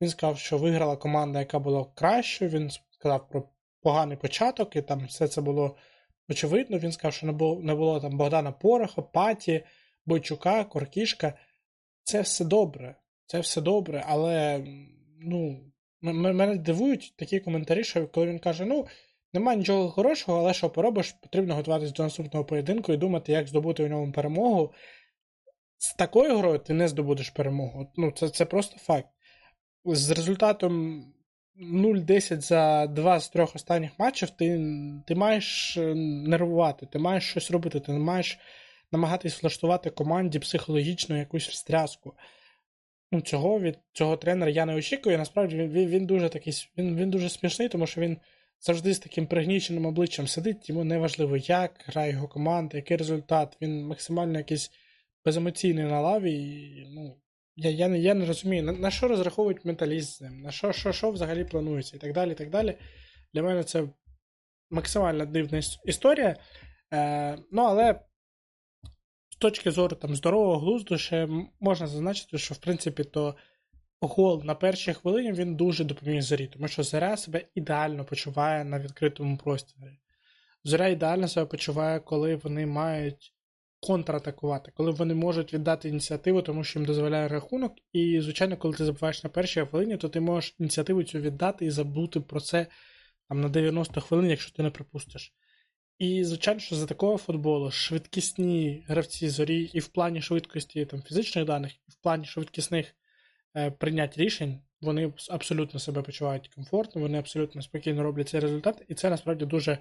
[0.00, 2.50] Він сказав, що виграла команда, яка була кращою.
[2.50, 3.48] Він сказав про
[3.82, 5.76] поганий початок, і там все це було
[6.28, 6.78] очевидно.
[6.78, 9.64] Він сказав, що не було не було там Богдана Пороха, Паті,
[10.06, 11.34] Бойчука, Коркішка.
[12.04, 12.96] Це все добре.
[13.26, 14.64] Це все добре, але
[15.20, 15.60] ну,
[16.00, 18.86] мене дивують такі коментарі, що коли він каже: ну,
[19.32, 23.84] немає нічого хорошого, але що поробиш, потрібно готуватися до наступного поєдинку і думати, як здобути
[23.84, 24.72] у ньому перемогу.
[25.78, 27.92] З такою грою ти не здобудеш перемогу.
[27.96, 29.08] Ну, Це це просто факт.
[29.84, 31.04] З результатом
[31.60, 34.60] 0-10 за два з трьох останніх матчів ти
[35.06, 38.38] ти маєш е, нервувати, ти маєш щось робити, ти маєш
[38.92, 42.14] намагатись влаштувати команді психологічну якусь встряску.
[43.12, 45.18] Ну, Цього від цього тренера я не очікую.
[45.18, 48.16] Насправді він він, дуже такий, він, він дуже смішний, тому що він
[48.60, 53.56] завжди з таким пригніченим обличчям сидить, йому не важливо, як грає його команда, який результат.
[53.60, 54.70] Він максимально якийсь
[55.24, 56.32] беземоційний на лаві.
[56.32, 57.16] і ну,
[57.56, 60.72] я я, не я не розумію, на, на що розраховують менталіст з ним, на що
[60.72, 62.32] що, що взагалі планується і так далі.
[62.32, 62.76] і так далі.
[63.34, 63.88] Для мене це
[64.70, 66.36] максимально дивна історія.
[66.94, 68.00] Е, Ну, але
[69.30, 71.28] з точки зору там, здорового глузду, ще
[71.60, 73.36] можна зазначити, що в принципі то
[74.00, 78.78] гол на першій хвилині він дуже допоміг Зарі, тому що Заря себе ідеально почуває на
[78.78, 79.98] відкритому просторі.
[80.64, 83.34] Зоря ідеально себе почуває, коли вони мають
[83.82, 87.72] контратакувати, коли вони можуть віддати ініціативу, тому що їм дозволяє рахунок.
[87.92, 91.70] І, звичайно, коли ти забуваєш на першій хвилині, то ти можеш ініціативу цю віддати і
[91.70, 92.66] забути про це
[93.28, 95.34] там, на 90 хвилин, якщо ти не припустиш.
[95.98, 101.44] І, звичайно, що за такого футболу швидкісні гравці зорі і в плані швидкості там, фізичних
[101.44, 102.94] даних, і в плані швидкісних
[103.56, 108.94] е, прийнять рішень, вони абсолютно себе почувають комфортно, вони абсолютно спокійно роблять цей результат, і
[108.94, 109.78] це насправді дуже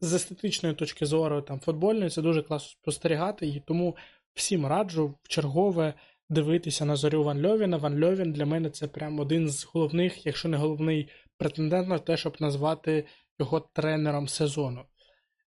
[0.00, 3.96] з естетичної точки зору там, футбольної, це дуже класно спостерігати, і тому
[4.34, 5.94] всім раджу в чергове
[6.28, 7.76] дивитися на зорю Ван Льовіна.
[7.76, 12.16] Ван Льовін для мене це прям один з головних, якщо не головний претендент на те,
[12.16, 13.04] щоб назвати
[13.38, 14.84] його тренером сезону.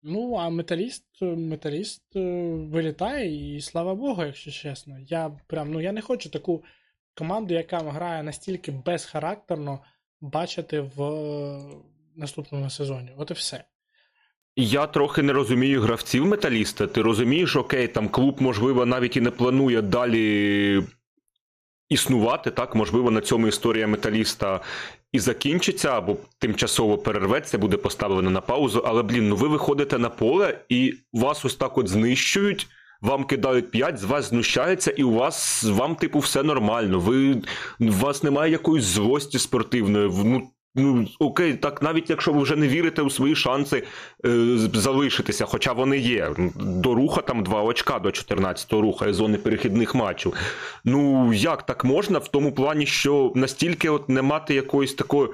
[0.04, 2.20] Ну, а металіст металіст е,
[2.54, 5.00] вилітає, і слава Богу, якщо чесно.
[5.00, 6.64] Я прям, ну, я не хочу таку
[7.16, 9.80] команду, яка грає настільки безхарактерно,
[10.22, 11.00] бачити в
[12.16, 13.12] наступному сезоні.
[13.18, 13.64] От і все.
[14.58, 16.88] Я трохи не розумію гравців металіста.
[16.88, 20.84] Ти розумієш, окей, там клуб, можливо, навіть і не планує далі
[21.90, 24.62] існувати, так, можливо, на цьому історія металіста
[25.12, 28.84] і закінчиться, або тимчасово перерветься, буде поставлено на паузу.
[28.86, 32.68] Але, блін, ну ви виходите на поле і вас ось так от знищують.
[33.02, 37.00] Вам кидають 5, з вас знущаються, і у вас вам, типу, все нормально.
[37.00, 37.42] Ви
[37.80, 40.12] у вас немає якоїсь злості спортивної.
[40.26, 43.84] Ну Ну, окей, так навіть якщо ви вже не вірите у свої шанси
[44.26, 46.32] е, залишитися, хоча вони є.
[46.56, 50.34] До руха там два очка до 14-го руха і зони перехідних матчів.
[50.84, 55.30] Ну як так можна в тому плані, що настільки от не мати якоїсь такої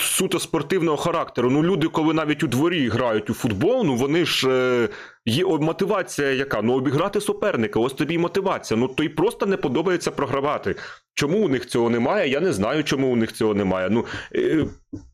[0.00, 1.50] суто спортивного характеру.
[1.50, 4.88] Ну, люди, коли навіть у дворі грають у футбол, ну вони ж е,
[5.26, 7.80] є мотивація, яка ну обіграти суперника.
[7.80, 8.80] Ось тобі мотивація.
[8.80, 10.76] Ну то й просто не подобається програвати.
[11.14, 12.28] Чому у них цього немає?
[12.28, 13.90] Я не знаю, чому у них цього немає.
[13.90, 14.66] Ну е,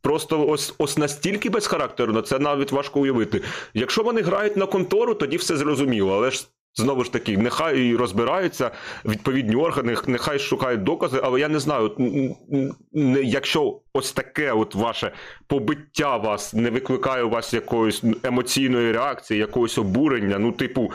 [0.03, 3.43] просто ось ось настільки безхарактерно, це навіть важко уявити.
[3.75, 6.49] Якщо вони грають на контору, тоді все зрозуміло, але ж.
[6.75, 8.71] Знову ж таки, нехай розбираються
[9.05, 11.97] відповідні органи, нехай шукають докази, але я не знаю,
[13.23, 15.13] якщо ось таке от ваше
[15.47, 20.93] побиття вас не викликає у вас якоїсь емоційної реакції, якогось обурення, ну, типу,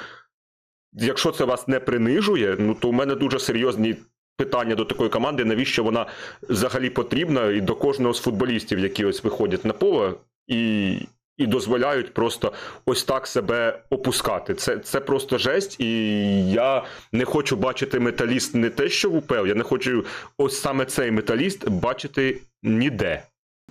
[0.93, 3.95] якщо це вас не принижує, ну то у мене дуже серйозні
[4.37, 6.05] питання до такої команди, навіщо вона
[6.49, 10.13] взагалі потрібна, і до кожного з футболістів, які ось виходять на поле,
[10.47, 10.97] і
[11.37, 12.51] і дозволяють просто
[12.85, 14.53] ось так себе опускати.
[14.53, 19.47] Це це просто жесть, і я не хочу бачити металіст не те, що в УПЛ,
[19.47, 20.05] я не хочу
[20.37, 23.23] ось саме цей металіст бачити ніде.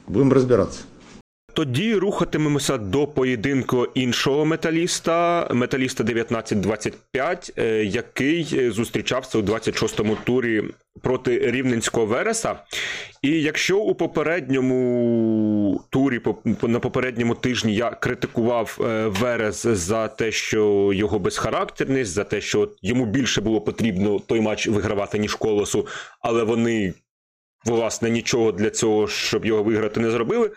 [0.08, 0.84] Будемо розбиратися.
[1.54, 10.62] Тоді рухатимемося до поєдинку іншого металіста, металіста 1925, е, який е, зустрічався у 26-му турі
[11.02, 12.54] проти рівненського Вереса.
[13.22, 16.20] І якщо у попередньому турі,
[16.62, 22.68] на попередньому тижні я критикував е, Верес за те, що його безхарактерність, за те, що
[22.82, 25.86] йому більше було потрібно той матч вигравати, ніж колосу,
[26.20, 26.94] але вони,
[27.64, 30.50] власне, нічого для цього, щоб його виграти, не зробили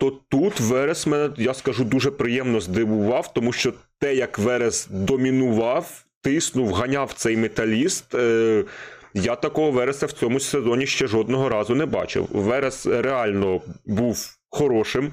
[0.00, 6.04] то тут Верес мене, я скажу, дуже приємно здивував, тому що те, як Верес домінував,
[6.22, 8.14] тиснув, ганяв цей металіст.
[8.14, 8.64] Е,
[9.14, 12.28] я такого Вереса в цьому сезоні ще жодного разу не бачив.
[12.30, 15.12] Верес реально був хорошим.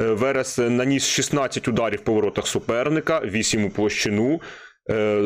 [0.00, 4.40] Е, Верес наніс 16 ударів по воротах суперника, 8 у площину.
[4.90, 5.22] Е,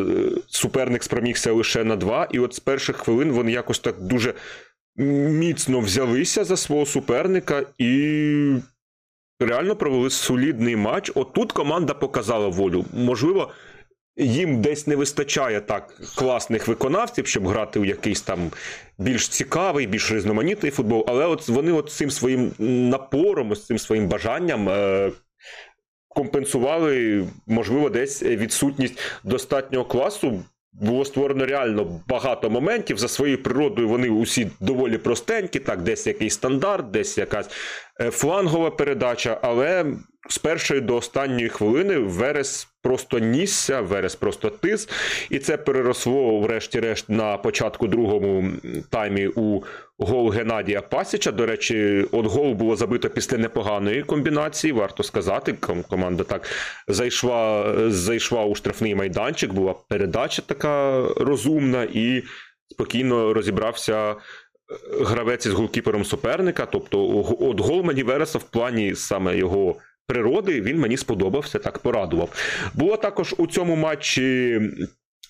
[0.47, 2.29] суперник спромігся лише на 2.
[2.31, 4.35] І от з перших хвилин вони якось так дуже
[4.97, 8.57] міцно взялися за свого суперника і
[9.41, 11.13] реально провели солідний матч.
[11.15, 12.85] Отут команда показала волю.
[12.93, 13.51] Можливо,
[14.17, 18.51] їм десь не вистачає так класних виконавців, щоб грати у якийсь там
[18.99, 21.05] більш цікавий, більш різноманітний футбол.
[21.09, 22.53] Але от вони от цим своїм
[22.91, 24.69] напором, з цим своїм бажанням.
[24.69, 25.13] Е-
[26.09, 30.43] Компенсували, можливо, десь відсутність достатнього класу
[30.81, 32.99] було створено реально багато моментів.
[32.99, 37.51] За своєю природою вони усі доволі простенькі, так, десь якийсь стандарт, десь якась
[38.01, 39.85] е, флангова передача, але
[40.29, 44.89] з першої до останньої хвилини Верес просто нісся, Верес просто тис,
[45.31, 48.53] і це переросло, врешті-решт, на початку другому
[48.91, 49.63] таймі у
[49.99, 51.33] гол Геннадія Пасіча.
[51.33, 54.73] До речі, от гол було забито після непоганої комбінації.
[54.73, 55.53] Варто сказати,
[55.89, 56.51] команда так
[56.89, 62.23] зайшла, зайшла у штрафний майданчик, була передача така розумна і
[62.69, 64.15] спокійно розібрався.
[64.71, 70.61] Е, гравець із голкіпером суперника, тобто от гол Мені Вереса в плані саме його природи
[70.61, 72.29] він мені сподобався, так порадував.
[72.75, 74.61] Було також у цьому матчі.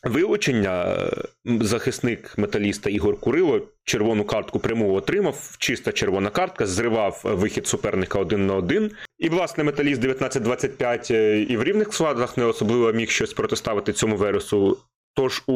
[0.06, 0.96] Вилучення
[1.44, 5.56] захисник металіста Ігор Курило червону картку пряму отримав.
[5.58, 8.90] Чиста червона картка, зривав вихід суперника один на один.
[9.18, 14.16] І, власне, металіст 19-25 е, і в рівних складах не особливо міг щось протиставити цьому
[14.16, 14.78] вересу.
[15.14, 15.52] Тож у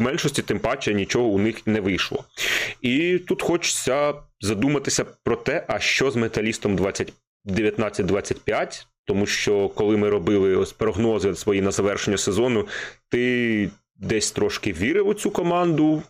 [0.00, 2.24] меншості, тим паче, нічого у них не вийшло.
[2.82, 7.14] І тут хочеться задуматися про те, а що з металістом 25
[7.46, 12.66] 19-25, тому що коли ми робили ось прогнози свої на завершення сезону,
[13.08, 16.02] ти десь трошки вірив у цю команду,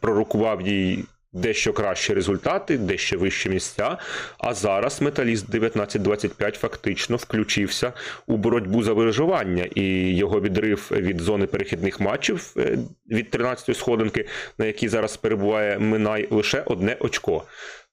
[0.00, 1.04] пророкував їй.
[1.32, 3.98] Дещо кращі результати, дещо вищі місця.
[4.38, 7.92] А зараз металіст 1925 фактично включився
[8.26, 12.78] у боротьбу за виживання, і його відрив від зони перехідних матчів е,
[13.10, 14.26] від 13-ї сходинки,
[14.58, 17.42] на якій зараз перебуває Минай, лише одне очко.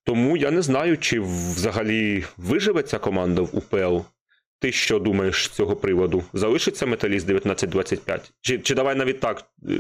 [0.04, 3.98] Тому я не знаю, чи взагалі виживе ця команда в УПЛ.
[4.60, 6.24] Ти що думаєш з цього приводу?
[6.34, 8.34] Залишиться металіст 1925?
[8.42, 9.76] Чи чи давай навіть так е,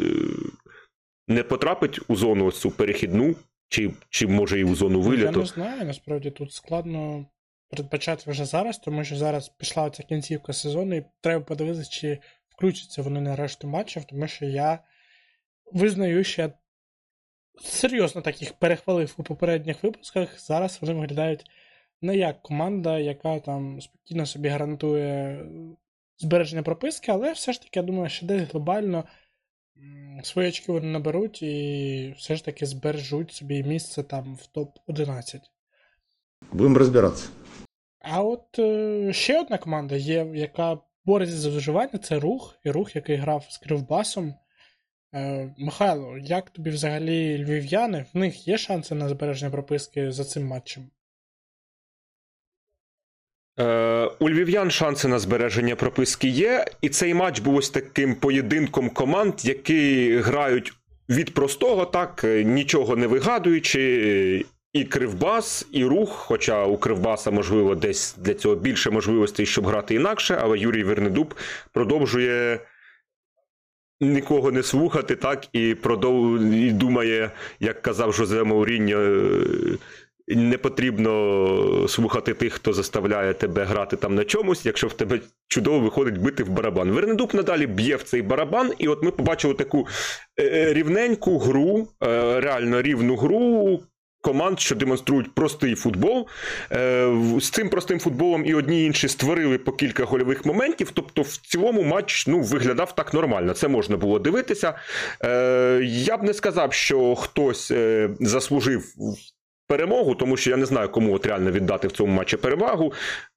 [1.27, 3.35] не потрапить у зону ось цю перехідну,
[3.69, 5.31] чи чи може і у зону виліту?
[5.31, 7.25] Я не знаю, насправді тут складно
[7.69, 13.01] передбачати вже зараз, тому що зараз пішла ця кінцівка сезону, і треба подивитися, чи включаться
[13.01, 14.79] вони на решту матчів, тому що я
[15.73, 16.53] визнаю, що я
[17.63, 20.39] серйозно так їх перехвалив у попередніх випусках.
[20.39, 21.45] Зараз вони виглядають
[22.01, 25.45] не як команда, яка там спокійно собі гарантує
[26.17, 29.03] збереження прописки, але все ж таки, я думаю, що десь глобально
[30.23, 35.39] свої очки вони наберуть і все ж таки збережуть собі місце там в топ-11.
[36.51, 37.29] Будемо розбиратися.
[37.99, 42.95] А от е, ще одна команда є, яка бореться за виживання, це рух, і рух,
[42.95, 44.33] який грав з Кривбасом.
[45.13, 48.05] Е, Михайло, як тобі взагалі львів'яни?
[48.13, 50.89] В них є шанси на збереження прописки за цим матчем?
[53.59, 58.89] Е, У львів'ян шанси на збереження прописки є, і цей матч був ось таким поєдинком
[58.89, 60.73] команд, які грають
[61.09, 64.45] від простого, так, нічого не вигадуючи.
[64.73, 66.09] І Кривбас, і рух.
[66.09, 71.35] Хоча у Кривбаса, можливо, десь для цього більше можливостей, щоб грати інакше, але Юрій Вернедуб
[71.73, 72.59] продовжує
[74.01, 76.41] нікого не слухати, так, і продов...
[76.41, 79.77] і думає, як казав Жозе Мауріньо, е,
[80.27, 85.79] не потрібно слухати тих, хто заставляє тебе грати там на чомусь, якщо в тебе чудово
[85.79, 86.91] виходить бити в барабан.
[86.91, 89.87] Вернедуб надалі б'є в цей барабан, і от ми побачили таку
[90.37, 91.87] е, е, рівненьку гру,
[92.41, 93.79] реально рівну гру
[94.25, 96.27] команд, що демонструють простий футбол.
[96.71, 100.91] Е, з цим простим футболом і одні і інші створили по кілька гольових моментів.
[100.93, 103.53] Тобто, в цілому матч ну, виглядав так нормально.
[103.53, 104.73] Це можна було дивитися.
[105.23, 108.83] Е, я б не сказав, що хтось е, заслужив
[109.67, 112.93] перемогу, тому що я не знаю, кому от реально віддати в цьому матчі перевагу.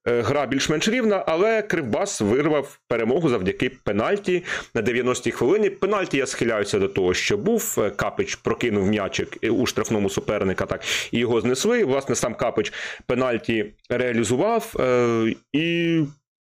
[0.07, 5.69] Е, Гра більш-менш рівна, але Кривбас вирвав перемогу завдяки пенальті на 90-й хвилині.
[5.69, 7.75] Пенальті я схиляюся до того, що був.
[7.77, 11.85] Е, Капич прокинув м'ячик у штрафному суперника, так і його знесли.
[11.85, 12.73] Власне, сам Капич
[13.07, 16.01] пенальті реалізував е, і.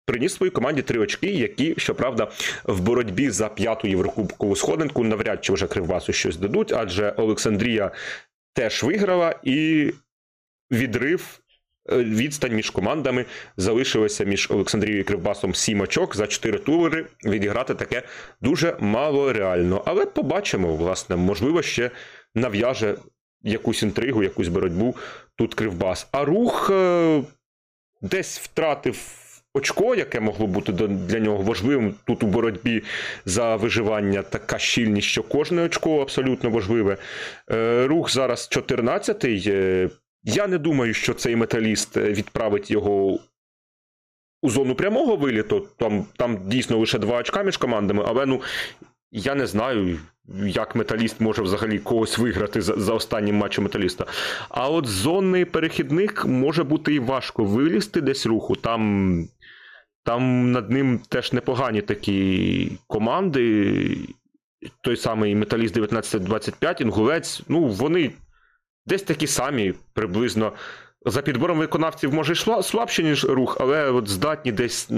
[0.06, 2.28] Приніс своїй команді три очки, які, щоправда,
[2.64, 7.90] в боротьбі за п'яту єврокубкову сходинку навряд чи вже Кривбасу щось дадуть, адже Олександрія
[8.54, 9.90] теж виграла, і
[10.70, 11.40] відрив,
[11.92, 13.24] е, відстань між командами
[13.56, 17.06] залишилася між Олександрією і Кривбасом сім очок за чотири тури.
[17.24, 18.02] Відіграти таке
[18.40, 19.82] дуже мало реально.
[19.86, 21.90] Але побачимо, власне, можливо, ще
[22.34, 22.96] нав'яже
[23.42, 24.96] якусь інтригу, якусь боротьбу
[25.36, 26.08] тут Кривбас.
[26.12, 27.22] А рух е,
[28.02, 29.23] десь втратив.
[29.56, 32.82] Очко, яке могло бути для нього важливим тут у боротьбі
[33.24, 36.96] за виживання, така щільність, що кожне очко абсолютно важливе.
[37.50, 39.50] Е, рух зараз 14-й.
[39.50, 39.90] Е,
[40.24, 43.18] я не думаю, що цей металіст відправить його
[44.42, 45.68] у зону прямого виліту.
[45.78, 48.42] Там там дійсно лише два очка між командами, але ну
[49.10, 49.98] я не знаю,
[50.46, 54.06] як металіст може взагалі когось виграти за за останнім матчем металіста.
[54.48, 58.56] А от зонний перехідник може бути і важко вилізти десь руху.
[58.56, 59.28] Там
[60.04, 63.98] там над ним теж непогані такі команди.
[64.80, 67.42] Той самий Металіст 1925, Інгулець.
[67.48, 68.10] Ну, вони
[68.86, 70.52] десь такі самі, приблизно.
[71.06, 74.88] За підбором виконавців може й слабші, ніж рух, але от здатні десь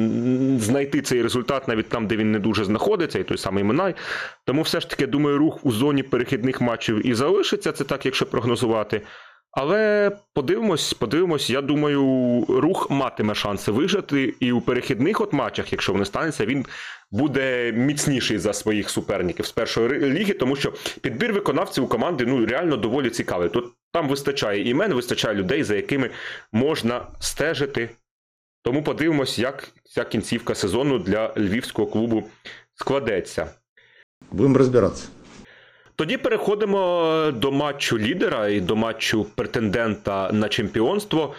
[0.58, 3.94] знайти цей результат навіть там, де він не дуже знаходиться, і той самий Минай.
[4.44, 8.26] Тому все ж таки, думаю, рух у зоні перехідних матчів і залишиться, це так, якщо
[8.26, 9.02] прогнозувати.
[9.58, 12.00] Але подивимось, подивимось, я думаю,
[12.48, 16.66] рух матиме шанси вижити, і у перехідних от матчах, якщо вони станеться, він
[17.10, 22.46] буде міцніший за своїх суперників з першої ліги, тому що підбір виконавців у команди ну
[22.46, 23.48] реально доволі цікавий.
[23.48, 26.10] Тут там вистачає імен, вистачає людей, за якими
[26.52, 27.90] можна стежити.
[28.62, 32.24] Тому подивимось, як ця кінцівка сезону для львівського клубу
[32.74, 33.50] складеться.
[34.30, 35.08] Будемо розбиратися.
[35.96, 41.34] Тоді переходимо до матчу лідера і до матчу претендента на чемпіонство.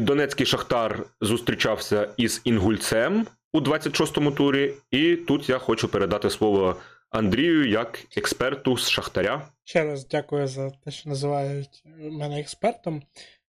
[0.00, 6.76] Донецький Шахтар зустрічався із Інгульцем у 26-му турі, і тут я хочу передати слово
[7.10, 9.48] Андрію як експерту з Шахтаря.
[9.64, 13.02] Ще раз дякую за те, що називають мене експертом.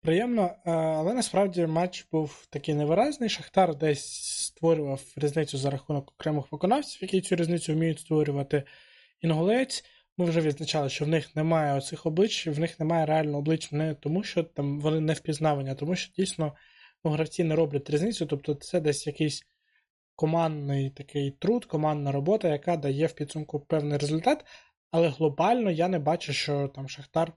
[0.03, 3.29] Приємно, але насправді матч був такий невиразний.
[3.29, 8.62] Шахтар десь створював різницю за рахунок окремих виконавців, які цю різницю вміють створювати.
[9.20, 9.85] Інгулець
[10.18, 13.94] ми вже відзначали, що в них немає оцих облич, в них немає реально облич не
[13.94, 16.55] тому, що там вони не впізнавані, а тому що дійсно
[17.05, 19.42] ну, гравці не роблять різницю, тобто це десь якийсь
[20.16, 24.44] командний такий труд, командна робота, яка дає в підсумку певний результат.
[24.90, 27.33] Але глобально я не бачу, що там Шахтар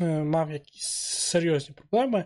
[0.00, 2.24] е, мав якісь серйозні проблеми.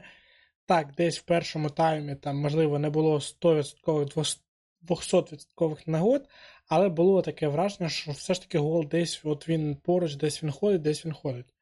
[0.66, 4.38] Так, десь в першому таймі там, можливо, не було 100%,
[4.82, 6.28] 200% нагод,
[6.74, 10.50] але було таке враження, що все ж таки гол десь от він поруч, десь він
[10.50, 11.54] ходить, десь він ходить.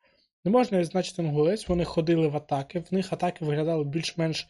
[0.45, 4.49] Не можна відзначити голець, вони ходили в атаки, в них атаки виглядали більш-менш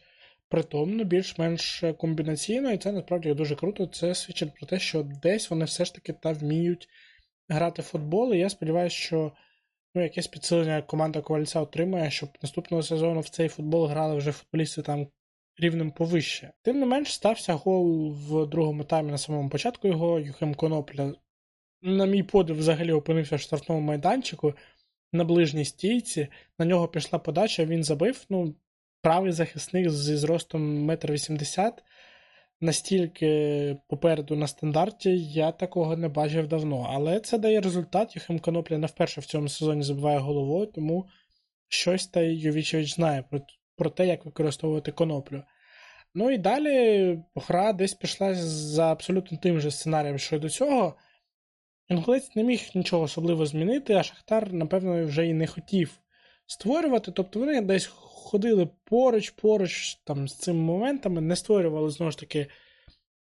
[0.49, 3.85] притомно, більш-менш комбінаційно, і це насправді дуже круто.
[3.85, 6.89] Це свідчить про те, що десь вони все ж таки та вміють
[7.49, 8.33] грати в футбол.
[8.33, 9.31] І я сподіваюся, що
[9.95, 14.81] ну, якесь підсилення команда Ковальця отримає, щоб наступного сезону в цей футбол грали вже футболісти
[14.81, 15.07] там
[15.61, 16.51] рівнем повище.
[16.61, 20.19] Тим не менш, стався гол в другому таймі на самому початку його.
[20.19, 21.13] Юхим Конопля,
[21.81, 24.53] на мій подив, взагалі опинився в штрафному майданчику
[25.13, 26.27] на ближній стійці.
[26.59, 28.25] На нього пішла подача, він забив.
[28.29, 28.55] Ну,
[29.01, 31.73] правий захисник зі зростом 1,80 м.
[32.63, 36.87] Настільки попереду на стандарті я такого не бачив давно.
[36.89, 38.15] Але це дає результат.
[38.15, 41.07] Юхим Конопля не вперше в цьому сезоні забиває головою, тому
[41.67, 43.41] щось та Йовічевич знає про
[43.81, 45.43] про те, як використовувати коноплю.
[46.13, 50.95] Ну і далі гра десь пішла за абсолютно тим же сценарієм, що й до цього.
[51.89, 55.99] Інглець не міг нічого особливо змінити, а Шахтар, напевно, вже і не хотів
[56.45, 57.11] створювати.
[57.11, 62.47] Тобто вони десь ходили поруч, поруч з цими моментами, не створювали, знову ж таки,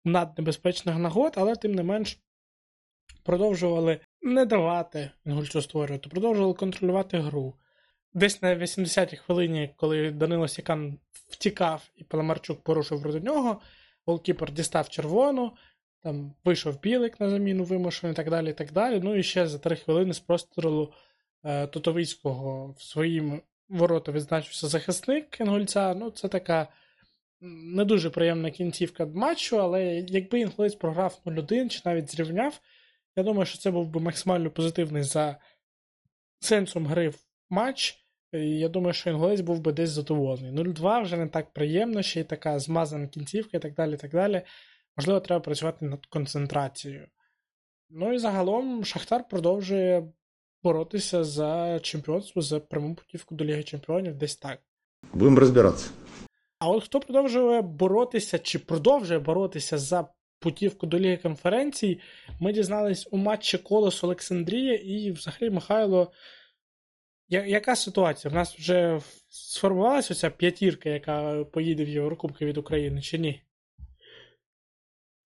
[0.04, 2.18] наднебезпечних нагод, але тим не менш
[3.22, 7.54] продовжували не давати Інгульцю створювати, продовжували контролювати гру.
[8.14, 13.60] Десь на 80-й хвилині, коли Данило Сікан втікав і Паламарчук порушив проти нього,
[14.06, 15.52] голкіпер дістав червону,
[16.02, 18.50] там вийшов білик на заміну вимушений і так далі.
[18.50, 19.00] і так далі.
[19.02, 20.92] Ну і ще за три хвилини з прострілу
[21.44, 25.94] е, Тотовицького в своїм ворота відзначився захисник Інгольця.
[25.94, 26.68] Ну, це така
[27.40, 32.60] не дуже приємна кінцівка матчу, але якби Інгулець програв 0-1 чи навіть зрівняв,
[33.16, 35.36] я думаю, що це був би максимально позитивний за
[36.40, 37.12] сенсом гри
[37.50, 38.04] матч.
[38.32, 40.52] І я думаю, що інголець був би десь задоволений.
[40.52, 43.94] 0-2 вже не так приємно, ще й така змазана кінцівка і так далі.
[43.94, 44.42] і так далі.
[44.96, 47.08] Можливо, треба працювати над концентрацією.
[47.90, 50.12] Ну і загалом Шахтар продовжує
[50.62, 54.58] боротися за чемпіонство, за пряму путівку до Ліги Чемпіонів, десь так.
[55.12, 55.90] Будем разбираться.
[56.58, 60.08] А от хто продовжує боротися чи продовжує боротися за
[60.40, 62.00] путівку до Ліги конференцій,
[62.40, 66.12] ми дізнались у матчі Колос Олександрія і взагалі Михайло.
[67.28, 68.30] Яка ситуація?
[68.30, 73.42] В нас вже сформувалася оця п'ятірка, яка поїде в Єврокубки від України, чи ні?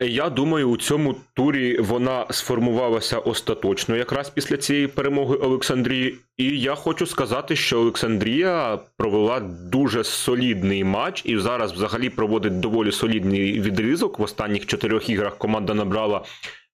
[0.01, 6.19] Я думаю, у цьому турі вона сформувалася остаточно, якраз після цієї перемоги Олександрії.
[6.37, 9.41] І я хочу сказати, що Олександрія провела
[9.73, 14.19] дуже солідний матч і зараз взагалі проводить доволі солідний відрізок.
[14.19, 16.25] В останніх чотирьох іграх команда набрала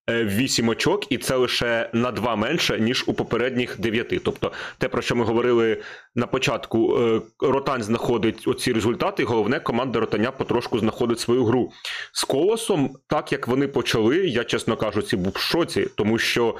[0.09, 4.25] 8 очок, і це лише на 2 менше, ніж у попередніх 9.
[4.25, 5.83] Тобто, те, про що ми говорили
[6.15, 11.73] на початку, е, Ротань знаходить оці результати, і головне, команда Ротаня потрошку знаходить свою гру.
[12.13, 16.55] З колосом, так як вони почали, я чесно кажучи, був в шоці, тому що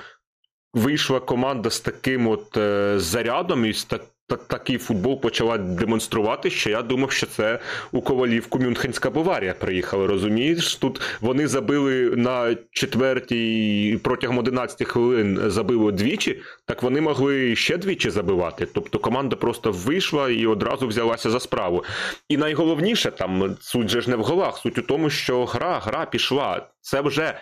[0.75, 4.03] вийшла команда з таким от е, зарядом і з так
[4.37, 7.59] такий футбол почала демонструвати, що я думав, що це
[7.93, 10.07] у Ковалівку Мюнхенська Баварія приїхала.
[10.07, 17.77] Розумієш, тут вони забили на четвертій протягом 11 хвилин забили двічі, так вони могли ще
[17.77, 18.67] двічі забивати.
[18.75, 21.85] Тобто команда просто вийшла і одразу взялася за справу.
[22.29, 26.07] І найголовніше там суть же ж не в голах, суть у тому, що гра, гра
[26.07, 26.69] пішла.
[26.81, 27.35] Це вже.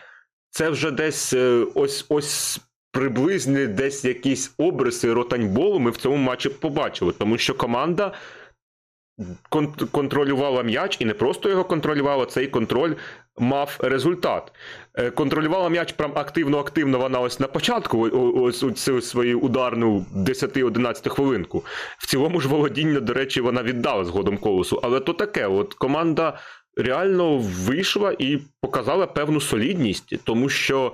[0.50, 2.60] Це вже десь е, ось ось
[2.96, 8.12] приблизні десь якісь обриси ротаньболу ми в цьому матчі побачили, тому що команда
[9.90, 12.94] контролювала м'яч і не просто його контролювала, цей контроль
[13.38, 14.52] мав результат.
[14.94, 18.00] Е, контролювала м'яч прям активно-активно вона ось на початку,
[18.42, 21.64] ось цю свою ударну 10-11 хвилинку.
[21.98, 24.80] В цілому ж володіння, до речі, вона віддала згодом колосу.
[24.82, 26.38] Але то таке, от команда
[26.76, 30.92] реально вийшла і показала певну солідність, тому що.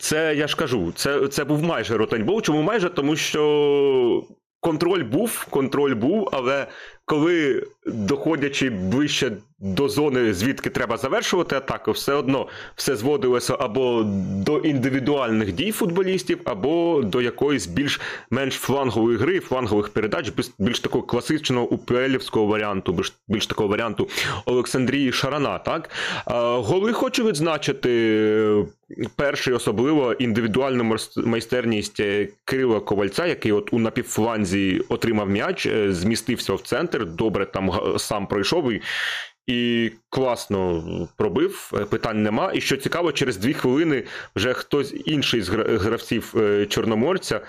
[0.00, 2.42] Це я ж кажу, це це був майже ротаньбол.
[2.42, 2.88] Чому майже?
[2.88, 4.24] Тому що
[4.60, 6.66] контроль був, контроль був, але
[7.08, 14.02] коли доходячи ближче до зони, звідки треба завершувати атаку, все одно все зводилося або
[14.46, 21.66] до індивідуальних дій футболістів, або до якоїсь більш-менш флангової гри, флангових передач, більш, такого класичного
[21.66, 24.08] УПЛівського варіанту, більш, більш такого варіанту
[24.46, 25.58] Олександрії Шарана.
[25.58, 25.90] Так
[26.56, 28.64] голи хочу відзначити.
[29.16, 32.02] Перший особливо індивідуальну майстерність
[32.44, 38.26] Кирила Ковальця, який от у напівфланзі отримав м'яч, е, змістився в центр, добре там сам
[38.26, 38.82] пройшов і
[39.48, 40.82] і класно
[41.16, 42.52] пробив, е, питань нема.
[42.54, 44.04] І що цікаво, через дві хвилини
[44.36, 47.40] вже хтось інший з гравців е, Чорноморця.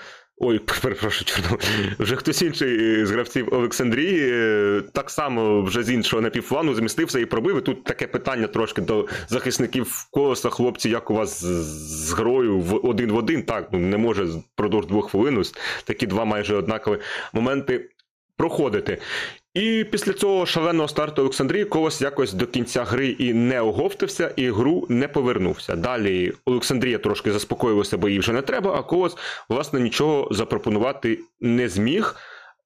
[0.42, 1.58] Ой, перепрошую, Чорно.
[1.98, 7.24] Вже хтось інший з гравців Олександрії е, так само вже з іншого напівфлану змістився і
[7.24, 7.58] пробив.
[7.58, 12.86] І Тут таке питання трошки до захисників колоса, хлопці, як у вас з грою в
[12.86, 13.42] один в один.
[13.42, 15.44] Так, ну не може впродовж двох хвилин.
[15.84, 16.98] Такі два майже однакові
[17.32, 17.90] моменти
[18.36, 18.98] проходити.
[19.54, 24.50] І після цього шаленого старту Олександрії Колос якось до кінця гри і не оговтився, і
[24.50, 25.76] гру не повернувся.
[25.76, 29.16] Далі Олександрія трошки заспокоїлася, бо їй вже не треба, а Колос,
[29.48, 32.16] власне, нічого запропонувати не зміг.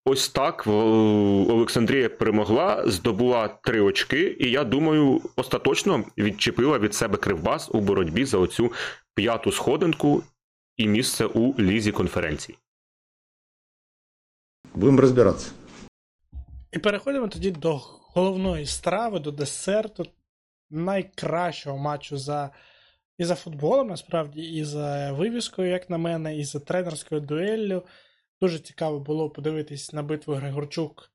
[0.04, 7.70] Ось так Олександрія перемогла, здобула три очки, і я думаю, остаточно відчепила від себе Кривбас
[7.72, 8.72] у боротьбі за оцю
[9.14, 10.22] п'яту сходинку
[10.76, 12.58] і місце у лізі конференції.
[14.74, 15.50] Будемо розбиратися.
[16.74, 17.76] І переходимо тоді до
[18.14, 20.06] головної страви, до десерту
[20.70, 22.50] найкращого матчу за
[23.18, 27.82] і за футболом, насправді, і за вивіскою, як на мене, і за тренерською дуеллю.
[28.40, 31.12] Дуже цікаво було подивитись на битву Григорчук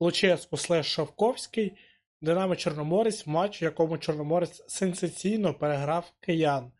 [0.00, 1.78] Луческу слеш Шовковський,
[2.20, 6.72] Динамо Чорноморець, матч, в якому Чорноморець сенсаційно переграв киян.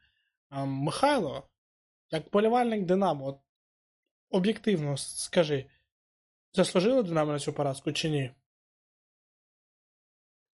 [0.51, 1.49] А, Михайло,
[2.11, 3.43] як полівальник Динамо,
[4.31, 5.67] об'єктивно скажи.
[6.53, 8.31] Заслужили Динамо на цю поразку чи ні?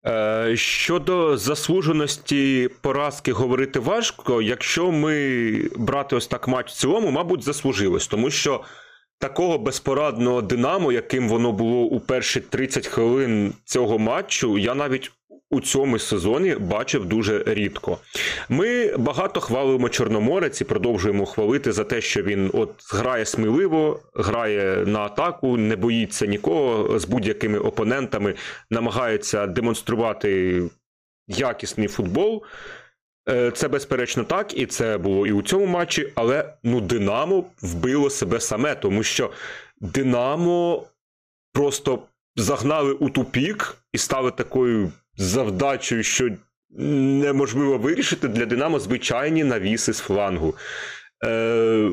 [0.06, 7.44] Е, щодо заслуженості поразки говорити важко, якщо ми брати ось так матч в цілому, мабуть,
[7.44, 8.64] заслужилось, тому що
[9.18, 15.12] такого безпорадного Динамо, яким воно було у перші 30 хвилин цього матчу, я навіть
[15.52, 17.98] у цьому сезоні бачив дуже рідко.
[18.50, 24.86] Ми багато хвалимо Чорноморець і продовжуємо хвалити за те, що він от грає сміливо, грає
[24.86, 28.36] на атаку, не боїться нікого з будь-якими опонентами,
[28.70, 30.62] намагається демонструвати
[31.28, 32.44] якісний футбол.
[33.30, 38.10] Е, це безперечно так, і це було і у цьому матчі, але ну Динамо вбило
[38.10, 39.32] себе саме, тому що
[39.82, 40.86] Динамо
[41.54, 42.00] просто
[42.36, 46.30] загнали у тупік і стали такою завдачею, що
[46.70, 50.56] неможливо вирішити для Динамо звичайні навіси з флангу.
[51.26, 51.92] Е,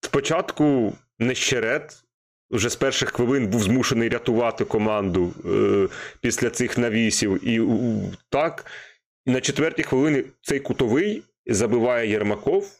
[0.00, 2.04] Спочатку Нещерет
[2.50, 5.88] вже з перших хвилин був змушений рятувати команду е,
[6.20, 7.48] після цих навісів.
[7.48, 8.66] І у, так,
[9.26, 12.70] на четвертій хвилині цей кутовий забиває Єрмаков.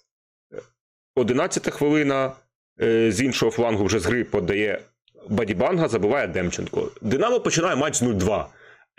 [1.14, 2.32] Одинадцята хвилина
[2.80, 4.80] е, з іншого флангу вже з гри подає
[5.28, 6.92] Бадібанга, забиває Демченко.
[7.00, 8.46] Динамо починає матч з 0-2.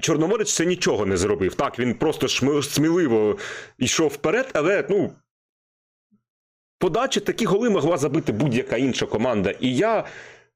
[0.01, 1.55] Чорноморець це нічого не зробив.
[1.55, 2.27] Так, він просто
[2.61, 3.37] сміливо
[3.77, 5.13] йшов вперед, але ну.
[6.79, 9.51] Подачі такі голи могла забити будь-яка інша команда.
[9.59, 10.05] І я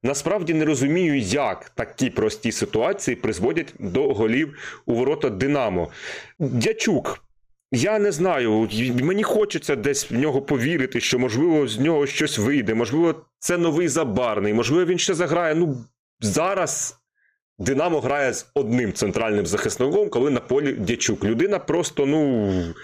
[0.02, 5.90] насправді не розумію, як такі прості ситуації призводять до голів у ворота Динамо.
[6.38, 7.26] Дячук.
[7.72, 8.68] Я не знаю,
[9.02, 13.88] мені хочеться десь в нього повірити, що можливо з нього щось вийде, можливо, це новий
[13.88, 15.54] забарний, можливо, він ще заграє.
[15.54, 15.84] Ну
[16.20, 16.96] зараз
[17.58, 21.24] Динамо грає з одним центральним захисником, коли на полі Дячук.
[21.24, 22.74] Людина просто, ну.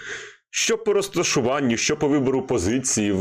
[0.55, 3.11] Що по розташуванню, що по вибору позиції,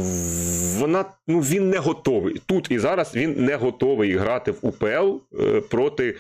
[0.79, 2.41] вона ну він не готовий.
[2.47, 6.17] Тут і зараз він не готовий грати в УПЛ е, проти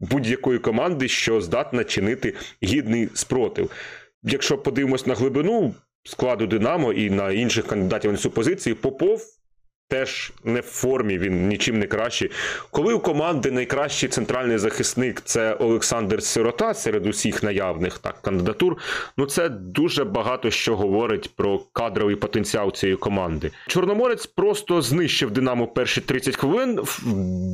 [0.00, 3.70] будь-якої команди, що здатна чинити гідний спротив.
[4.22, 9.22] Якщо подивимось на глибину складу Динамо і на інших кандидатів на цю позицію, Попов
[9.94, 12.30] теж не в формі, він нічим не кращий.
[12.70, 18.76] Коли у команди найкращий центральний захисник це Олександр Сирота серед усіх наявних так кандидатур,
[19.16, 23.50] ну це дуже багато що говорить про кадровий потенціал цієї команди.
[23.66, 26.80] Чорноморець просто знищив Динамо перші 30 хвилин.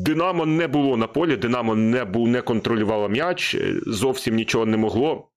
[0.04, 5.30] Динамо не було на полі, Динамо не був, не контролювало м'яч, зовсім нічого не могло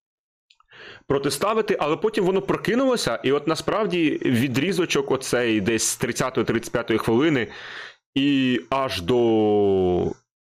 [1.07, 7.47] протиставити, але потім воно прокинулося, і от насправді відрізочок оцей десь з 30-35 хвилини,
[8.15, 10.11] і аж до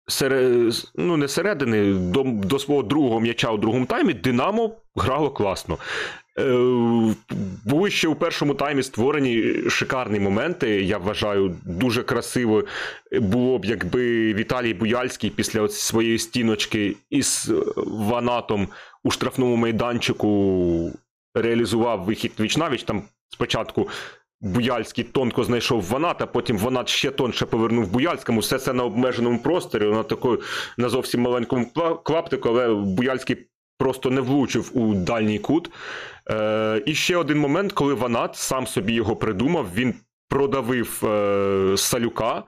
[0.09, 0.75] серед...
[0.95, 5.79] ну не середини, до, до свого другого м'яча у другому таймі Динамо грало класно.
[6.39, 7.15] Е,
[7.65, 10.83] були ще у першому таймі створені шикарні моменти.
[10.83, 12.65] Я вважаю, дуже красиво
[13.13, 18.69] було б, якби Віталій Буяльський після своєї стіночки із Ванатом
[19.05, 20.93] у штрафному майданчику
[21.35, 22.83] реалізував вихід віч-навіч.
[22.83, 23.89] Там спочатку
[24.41, 28.41] Буяльський тонко знайшов Ванат, а потім Ванат ще тонше повернув Буяльському.
[28.41, 30.39] Все це на обмеженому просторі, на такої
[30.77, 31.67] на зовсім маленькому
[32.05, 33.37] клаптику, але Буяльський
[33.79, 35.71] просто не влучив у дальній кут.
[36.31, 39.95] Е, І ще один момент, коли Ванат сам собі його придумав, він
[40.29, 42.43] продавив е, Салюка.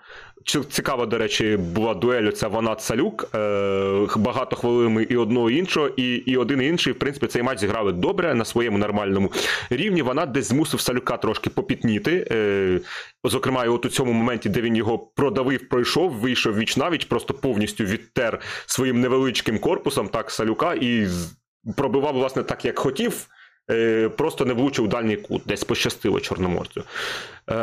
[0.71, 3.29] Цікава, до речі, була дуель ця Ванат Салюк.
[3.35, 7.43] Е, багато хвилин і одного і іншого, і і один і інший, в принципі, цей
[7.43, 9.33] матч зіграли добре на своєму нормальному
[9.71, 10.03] рівні.
[10.03, 12.29] Ванат десь змусив Салюка трошки попітніти.
[12.31, 12.81] Е,
[13.25, 17.85] Зокрема, от у цьому моменті, де він його продавив, пройшов, вийшов віч навіч, просто повністю
[17.85, 21.07] відтер своїм невеличким корпусом так Салюка і
[21.77, 23.27] пробивав, власне, так, як хотів.
[23.71, 26.83] Е, просто не влучив дальній кут, десь пощастило Чорноморцю.
[27.51, 27.57] Е,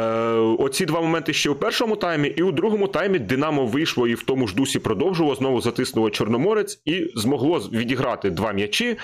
[0.60, 4.24] оці два моменти ще у першому таймі, і у другому таймі Динамо вийшло і в
[4.24, 8.98] тому ж дусі продовжувало, знову затиснуло Чорноморець і змогло відіграти два м'ячі.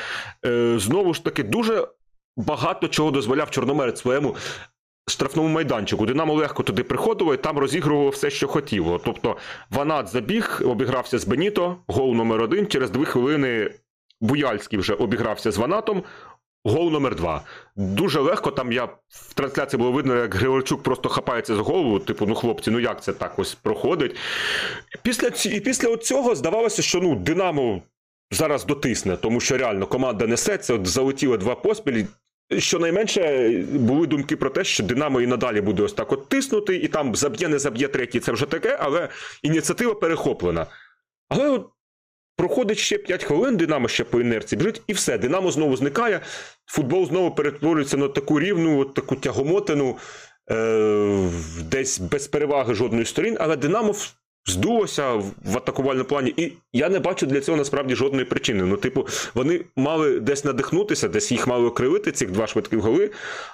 [0.46, 1.88] Е, знову ж таки, дуже
[2.38, 4.36] багато чого дозволяв Чорноморець своєму.
[5.08, 9.02] Штрафному майданчику Динамо легко туди приходило і там розігрувало все, що хотіло.
[9.06, 9.38] Тобто
[9.72, 12.68] Ванат забіг, обігрався з Беніто, гол номер один.
[12.68, 13.72] Через дві хвилини
[14.22, 16.04] Буяльський вже обігрався з Ванатом,
[16.66, 17.44] Гол номер два.
[17.76, 18.52] Дуже легко.
[18.52, 22.00] Там я в трансляції було видно, як Григорчук просто хапається з голову.
[22.00, 24.16] Типу, ну хлопці, ну як це так ось проходить?
[25.02, 27.82] Після і після цього здавалося, що ну Динамо
[28.32, 32.08] зараз дотисне, тому що реально команда несеться, от залетіли два поспілі.
[32.58, 36.88] Щонайменше були думки про те, що Динамо і надалі буде ось так от тиснути, і
[36.88, 39.10] там заб'є, не заб'є третій, це вже таке, але
[39.44, 40.66] ініціатива перехоплена.
[41.30, 41.70] Але от
[42.38, 45.18] Проходить ще 5 хвилин, Динамо ще по інерції біжить, і все.
[45.18, 46.20] Динамо знову зникає.
[46.66, 49.98] Футбол знову перетворюється на таку рівну, от таку тягомотину,
[50.52, 51.30] е-
[51.72, 53.96] десь без переваги жодної сторін, але Динамо
[54.46, 56.34] здулося в атакувальному плані.
[56.38, 58.64] І я не бачу для цього насправді жодної причини.
[58.64, 63.12] Ну, типу, вони мали десь надихнутися, десь їх мали окривити, цих два швидких голи.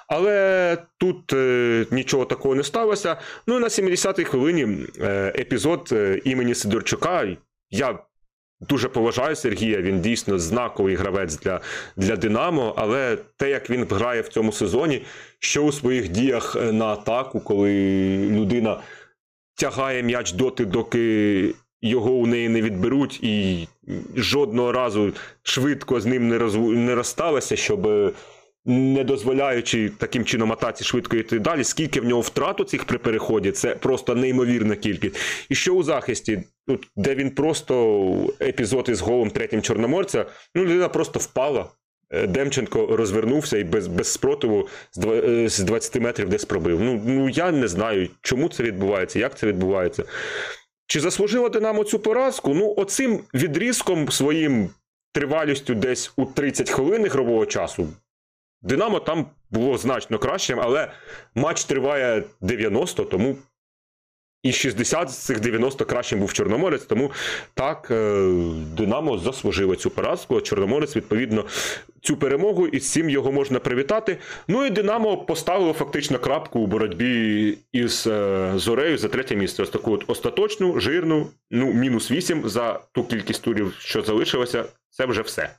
[0.08, 3.16] Але тут е- нічого такого не сталося.
[3.46, 7.36] Ну і на 70-й хвилині е- епізод е- імені Сидорчука.
[7.70, 7.98] Я
[8.68, 11.60] Дуже поважаю Сергія, він дійсно знаковий гравець для
[11.96, 12.74] для Динамо.
[12.76, 15.02] Але те, як він грає в цьому сезоні,
[15.38, 17.72] що у своїх діях е, на атаку, коли
[18.30, 18.80] людина
[19.54, 23.68] тягає м'яч доти, доки його у неї не відберуть, і
[24.16, 28.14] жодного разу швидко з ним не роз, не розсталася, щоб
[28.70, 31.64] не дозволяючи таким чином атаці швидко йти далі.
[31.64, 35.16] Скільки в нього втрат у цих при переході, це просто неймовірна кількість.
[35.48, 40.88] І що у захисті, тут, де він просто епізод із голом третім чорноморця, ну людина
[40.88, 41.68] просто впала.
[42.12, 46.80] Е, Демченко розвернувся і без без спротиву з е, з 20 метрів десь пробив.
[46.80, 50.04] Ну, ну я не знаю, чому це відбувається, як це відбувається.
[50.86, 52.54] Чи заслужила Динамо цю поразку?
[52.54, 54.70] Ну, оцим відрізком своїм
[55.12, 57.88] тривалістю десь у 30 хвилин ігрового часу.
[58.62, 60.92] Динамо там було значно кращим, але
[61.34, 63.36] матч триває 90, тому
[64.42, 66.84] і 60 з цих 90 кращим був Чорноморець.
[66.84, 67.10] Тому
[67.54, 68.30] так, е,
[68.76, 70.36] Динамо заслужило цю поразку.
[70.36, 71.44] а Чорноморець, відповідно,
[72.00, 74.18] цю перемогу, і з його можна привітати.
[74.48, 79.62] Ну і Динамо поставило фактично крапку у боротьбі із е, Зорею за третє місце.
[79.62, 84.64] Ось таку от остаточну, жирну, ну, мінус 8 за ту кількість турів, що залишилося.
[84.90, 85.50] Це вже все.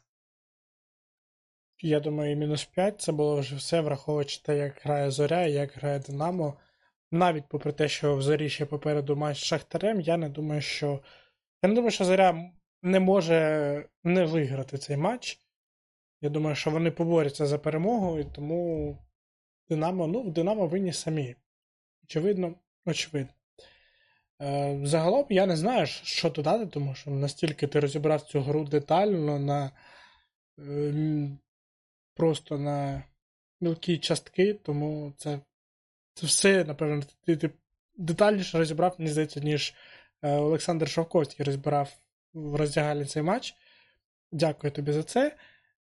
[1.84, 5.74] Я думаю, мінус 5 це було вже все, враховуючи те, як грає Зоря і як
[5.74, 6.58] грає Динамо.
[7.12, 11.00] Навіть попри те, що в Зорі ще попереду матч з Шахтарем, я не думаю, що.
[11.64, 12.52] Я не думаю, що Зоря
[12.82, 15.40] не може не виграти цей матч.
[16.22, 18.98] Я думаю, що вони поборються за перемогу, і тому
[19.70, 21.36] Динамо, ну, Динамо винні самі.
[22.04, 22.56] Очевидно,
[22.86, 23.34] очевидно.
[24.42, 29.40] Е, загалом я не знаю, що додати, тому що настільки ти розібрав цю гру детально
[29.40, 29.72] на
[30.60, 31.30] е,
[32.14, 33.04] просто на
[33.62, 35.40] мілкі частки, тому це,
[36.14, 37.50] це все, напевно, ти, ти
[37.98, 39.74] детальніше розібрав, мені здається, ніж
[40.22, 41.98] е, Олександр Шовковський розбирав
[42.34, 43.56] в роздягальні цей матч.
[44.32, 45.38] Дякую тобі за це.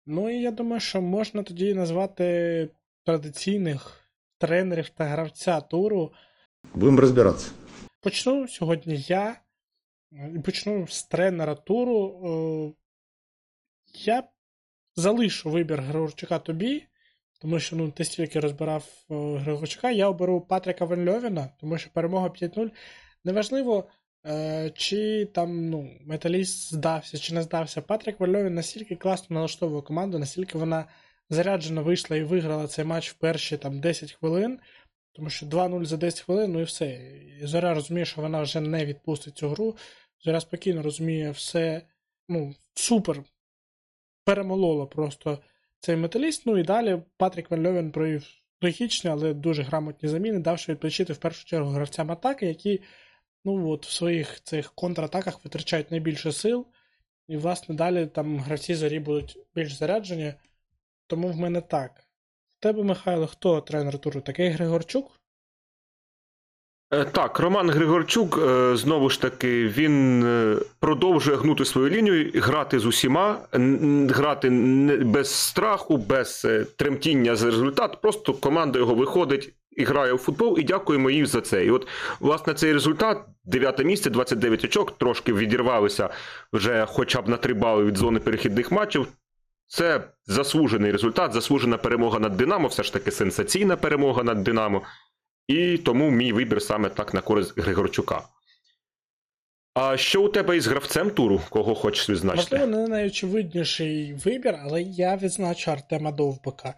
[0.07, 2.68] Ну і я думаю, що можна тоді назвати
[3.05, 4.09] традиційних
[4.39, 6.12] тренерів та гравця туру.
[6.74, 7.51] Будем разбираться.
[8.01, 9.41] Почну сьогодні я.
[10.45, 12.74] Почну з тренера туру.
[12.74, 12.83] Е,
[13.95, 14.29] Я
[14.99, 16.87] залишу вибір Григорчука тобі,
[17.41, 19.91] тому що ну, ти стільки розбирав е, Григорчука.
[19.91, 22.71] Я оберу Патріка Ван Льовіна, тому що перемога 5-0.
[23.25, 23.89] Неважливо,
[24.27, 27.83] е, чи там ну, металіст здався, чи не здався.
[27.83, 30.85] Патрік Ван Льовін настільки класно налаштовує команду, настільки вона
[31.31, 34.59] заряджено вийшла і виграла цей матч в перші там 10 хвилин.
[35.13, 36.87] Тому що 2-0 за 10 хвилин, ну і все.
[37.41, 39.77] І Зоря розуміє, що вона вже не відпустить цю гру.
[40.25, 41.83] Зоря спокійно розуміє все,
[42.29, 43.23] ну, супер.
[44.29, 45.39] Перемололо просто
[45.81, 46.47] цей металіст.
[46.47, 48.26] Ну і далі Патрік Ван провів
[48.62, 52.83] логічні, але дуже грамотні заміни, давши відпочити в першу чергу гравцям атаки, які
[53.45, 56.66] ну, от, в своїх цих контратаках витрачають найбільше сил.
[57.29, 60.35] І, власне, далі там гравці зорі будуть більш заряджені.
[61.07, 62.05] Тому в мене так.
[62.49, 64.20] В тебе, Михайло, хто тренер туру?
[64.20, 65.18] Такий Григорчук?
[66.91, 72.78] Е, Так, Роман Григорчук, е, знову ж таки, він е, продовжує гнути свою лінію, грати
[72.78, 73.39] з усіма,
[74.11, 74.51] грати
[75.05, 77.99] без страху, без тремтіння за результат.
[78.03, 81.64] Просто команда його виходить і грає у футбол, і дякуємо їй за це.
[81.64, 81.89] І от,
[82.20, 86.11] власне, цей результат, дев'яте місце, 29 очок, трошки відірвалися
[86.53, 89.07] вже хоча б на три бали від зони перехідних матчів.
[89.66, 94.82] Це заслужений результат, заслужена перемога над Динамо, все ж таки сенсаційна перемога над Динамо.
[95.49, 98.23] І тому мій вибір саме так на користь Григорчука.
[99.75, 101.41] А що у тебе із гравцем туру?
[101.51, 102.59] Кого хочеш відзначити?
[102.59, 106.75] Можливо, не найочевидніший вибір, але я відзначу Артема Довбика.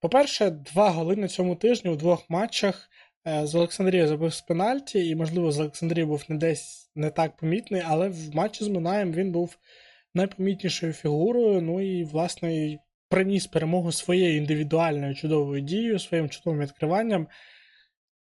[0.00, 2.88] По-перше, два голи на цьому тижні у двох матчах
[3.28, 7.36] Е, з Олександрією забив з пенальті, і, можливо, з Олександрією був не десь не так
[7.36, 9.56] помітний, але в матчі з Минаєм він був
[10.14, 11.60] найпомітнішою фігурою.
[11.60, 17.26] Ну і, власне, приніс перемогу своєю індивідуальною чудовою дією, своїм чудовим відкриванням.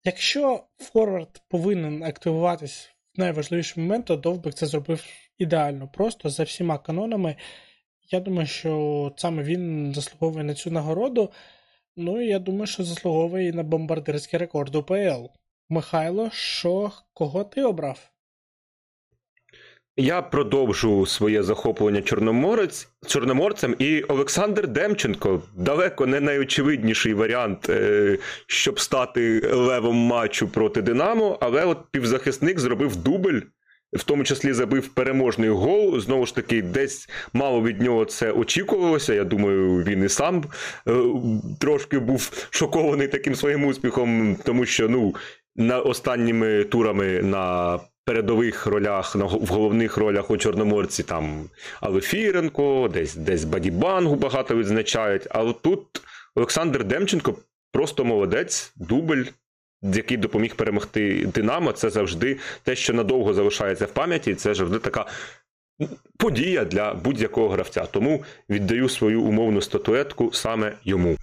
[0.03, 5.05] Якщо Форвард повинен активуватись в найважливіший момент, то Довбик це зробив
[5.37, 7.35] ідеально, просто за всіма канонами.
[8.11, 11.31] Я думаю, що саме він заслуговує на цю нагороду.
[11.95, 15.25] Ну і я думаю, що заслуговує і на бомбардирський рекорд УПЛ.
[15.69, 18.11] Михайло, що кого ти обрав?
[19.99, 28.79] Я продовжу своє захоплення Чорноморець Чорноморцем і Олександр Демченко далеко не найочевидніший варіант, е, щоб
[28.79, 33.39] стати левом матчу проти Динамо, але от півзахисник зробив дубль.
[33.93, 35.99] В тому числі забив переможний гол.
[35.99, 39.13] Знову ж таки, десь мало від нього це очікувалося.
[39.13, 40.43] Я думаю, він і сам
[40.87, 40.93] е,
[41.59, 45.15] трошки був шокований таким своїм успіхом, тому що ну,
[45.55, 47.79] на останніми турами на
[48.09, 51.49] передових ролях, в головних ролях у Чорноморці там
[51.81, 55.27] Алефіренко, десь десь Бадібангу багато відзначають.
[55.29, 55.81] Але тут
[56.35, 57.35] Олександр Демченко
[57.71, 59.23] просто молодець, дубль
[59.81, 65.05] який допоміг перемогти Динамо, це завжди те, що надовго залишається в пам'яті, це завжди така
[66.17, 67.85] подія для будь-якого гравця.
[67.85, 71.17] Тому віддаю свою умовну статуетку саме йому.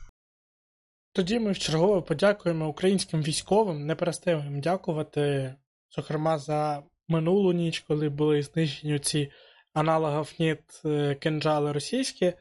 [1.13, 5.55] Тоді ми вчергове подякуємо українським військовим, не перестаємо їм дякувати,
[5.97, 9.31] зокрема, за минулу ніч, коли були знищені ці
[9.73, 12.33] аналогів НІТ е, кинджали російські.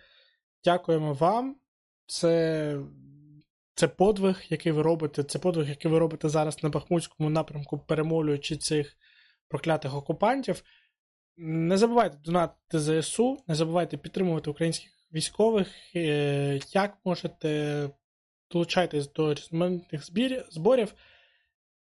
[0.64, 1.56] Дякуємо вам.
[2.08, 2.78] Це,
[3.76, 5.24] це подвиг, який ви робите.
[5.24, 8.97] Це подвиг, який ви робите зараз на Бахмутському напрямку, перемолюючи цих
[9.47, 10.64] проклятих окупантів.
[11.38, 15.68] Не забувайте донатити ЗСУ, не забувайте підтримувати українських військових.
[15.95, 17.89] Е, Як можете
[18.51, 20.06] долучайтесь до різноманітних
[20.49, 20.93] зборів.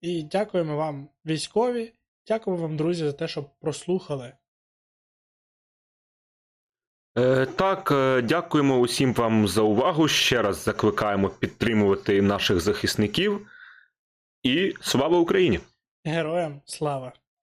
[0.04, 1.94] І дякуємо вам, військові.
[2.28, 4.34] Дякуємо вам, друзі, за те, що прослухали.
[7.18, 10.08] Е, Так, е, дякуємо усім вам за увагу.
[10.08, 13.48] Ще раз закликаємо підтримувати наших захисників.
[14.44, 15.60] І слава Україні!
[16.06, 17.14] Героям слава!